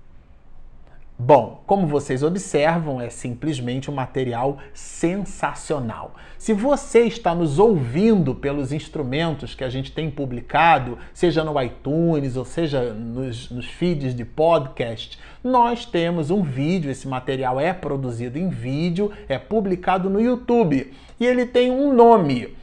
Bom, 1.18 1.62
como 1.66 1.87
vocês 1.87 2.22
observam, 2.22 3.00
é 3.00 3.09
simplesmente 3.09 3.90
um 3.90 3.94
material 3.94 4.59
sensacional. 4.74 6.14
Se 6.37 6.52
você 6.52 7.05
está 7.05 7.35
nos 7.35 7.59
ouvindo 7.59 8.35
pelos 8.35 8.70
instrumentos 8.70 9.55
que 9.55 9.64
a 9.64 9.70
gente 9.70 9.92
tem 9.92 10.11
publicado, 10.11 10.98
seja 11.14 11.42
no 11.42 11.61
iTunes 11.62 12.37
ou 12.37 12.44
seja 12.44 12.92
nos, 12.92 13.50
nos 13.50 13.64
feeds 13.64 14.14
de 14.14 14.26
podcast, 14.26 15.18
nós 15.42 15.87
temos 15.87 16.31
um 16.31 16.42
vídeo. 16.42 16.90
Esse 16.90 17.09
material 17.09 17.59
é 17.59 17.72
produzido 17.72 18.38
em 18.38 18.50
vídeo, 18.50 19.11
é 19.26 19.38
publicado 19.38 20.11
no 20.11 20.20
YouTube 20.20 20.92
e 21.18 21.24
ele 21.24 21.46
tem 21.46 21.70
um 21.70 21.94
nome. 21.94 22.55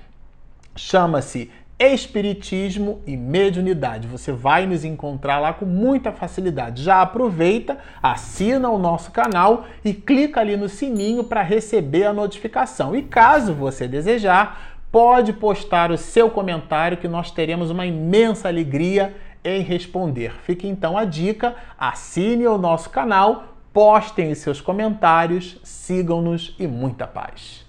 Chama-se 0.75 1.49
Espiritismo 1.87 3.01
e 3.05 3.17
Mediunidade. 3.17 4.07
Você 4.07 4.31
vai 4.31 4.65
nos 4.65 4.85
encontrar 4.85 5.39
lá 5.39 5.51
com 5.53 5.65
muita 5.65 6.11
facilidade. 6.11 6.83
Já 6.83 7.01
aproveita, 7.01 7.77
assina 8.01 8.69
o 8.69 8.77
nosso 8.77 9.11
canal 9.11 9.65
e 9.83 9.93
clica 9.93 10.39
ali 10.39 10.55
no 10.55 10.69
sininho 10.69 11.23
para 11.23 11.41
receber 11.41 12.05
a 12.05 12.13
notificação. 12.13 12.95
E 12.95 13.01
caso 13.01 13.53
você 13.53 13.87
desejar, 13.87 14.77
pode 14.91 15.33
postar 15.33 15.91
o 15.91 15.97
seu 15.97 16.29
comentário 16.29 16.97
que 16.97 17.07
nós 17.07 17.31
teremos 17.31 17.71
uma 17.71 17.85
imensa 17.85 18.47
alegria 18.47 19.15
em 19.43 19.61
responder. 19.61 20.33
Fique 20.43 20.67
então 20.67 20.97
a 20.97 21.03
dica, 21.03 21.55
assine 21.77 22.47
o 22.47 22.57
nosso 22.57 22.89
canal, 22.91 23.55
postem 23.73 24.31
os 24.31 24.37
seus 24.37 24.61
comentários, 24.61 25.59
sigam-nos 25.63 26.55
e 26.59 26.67
muita 26.67 27.07
paz. 27.07 27.65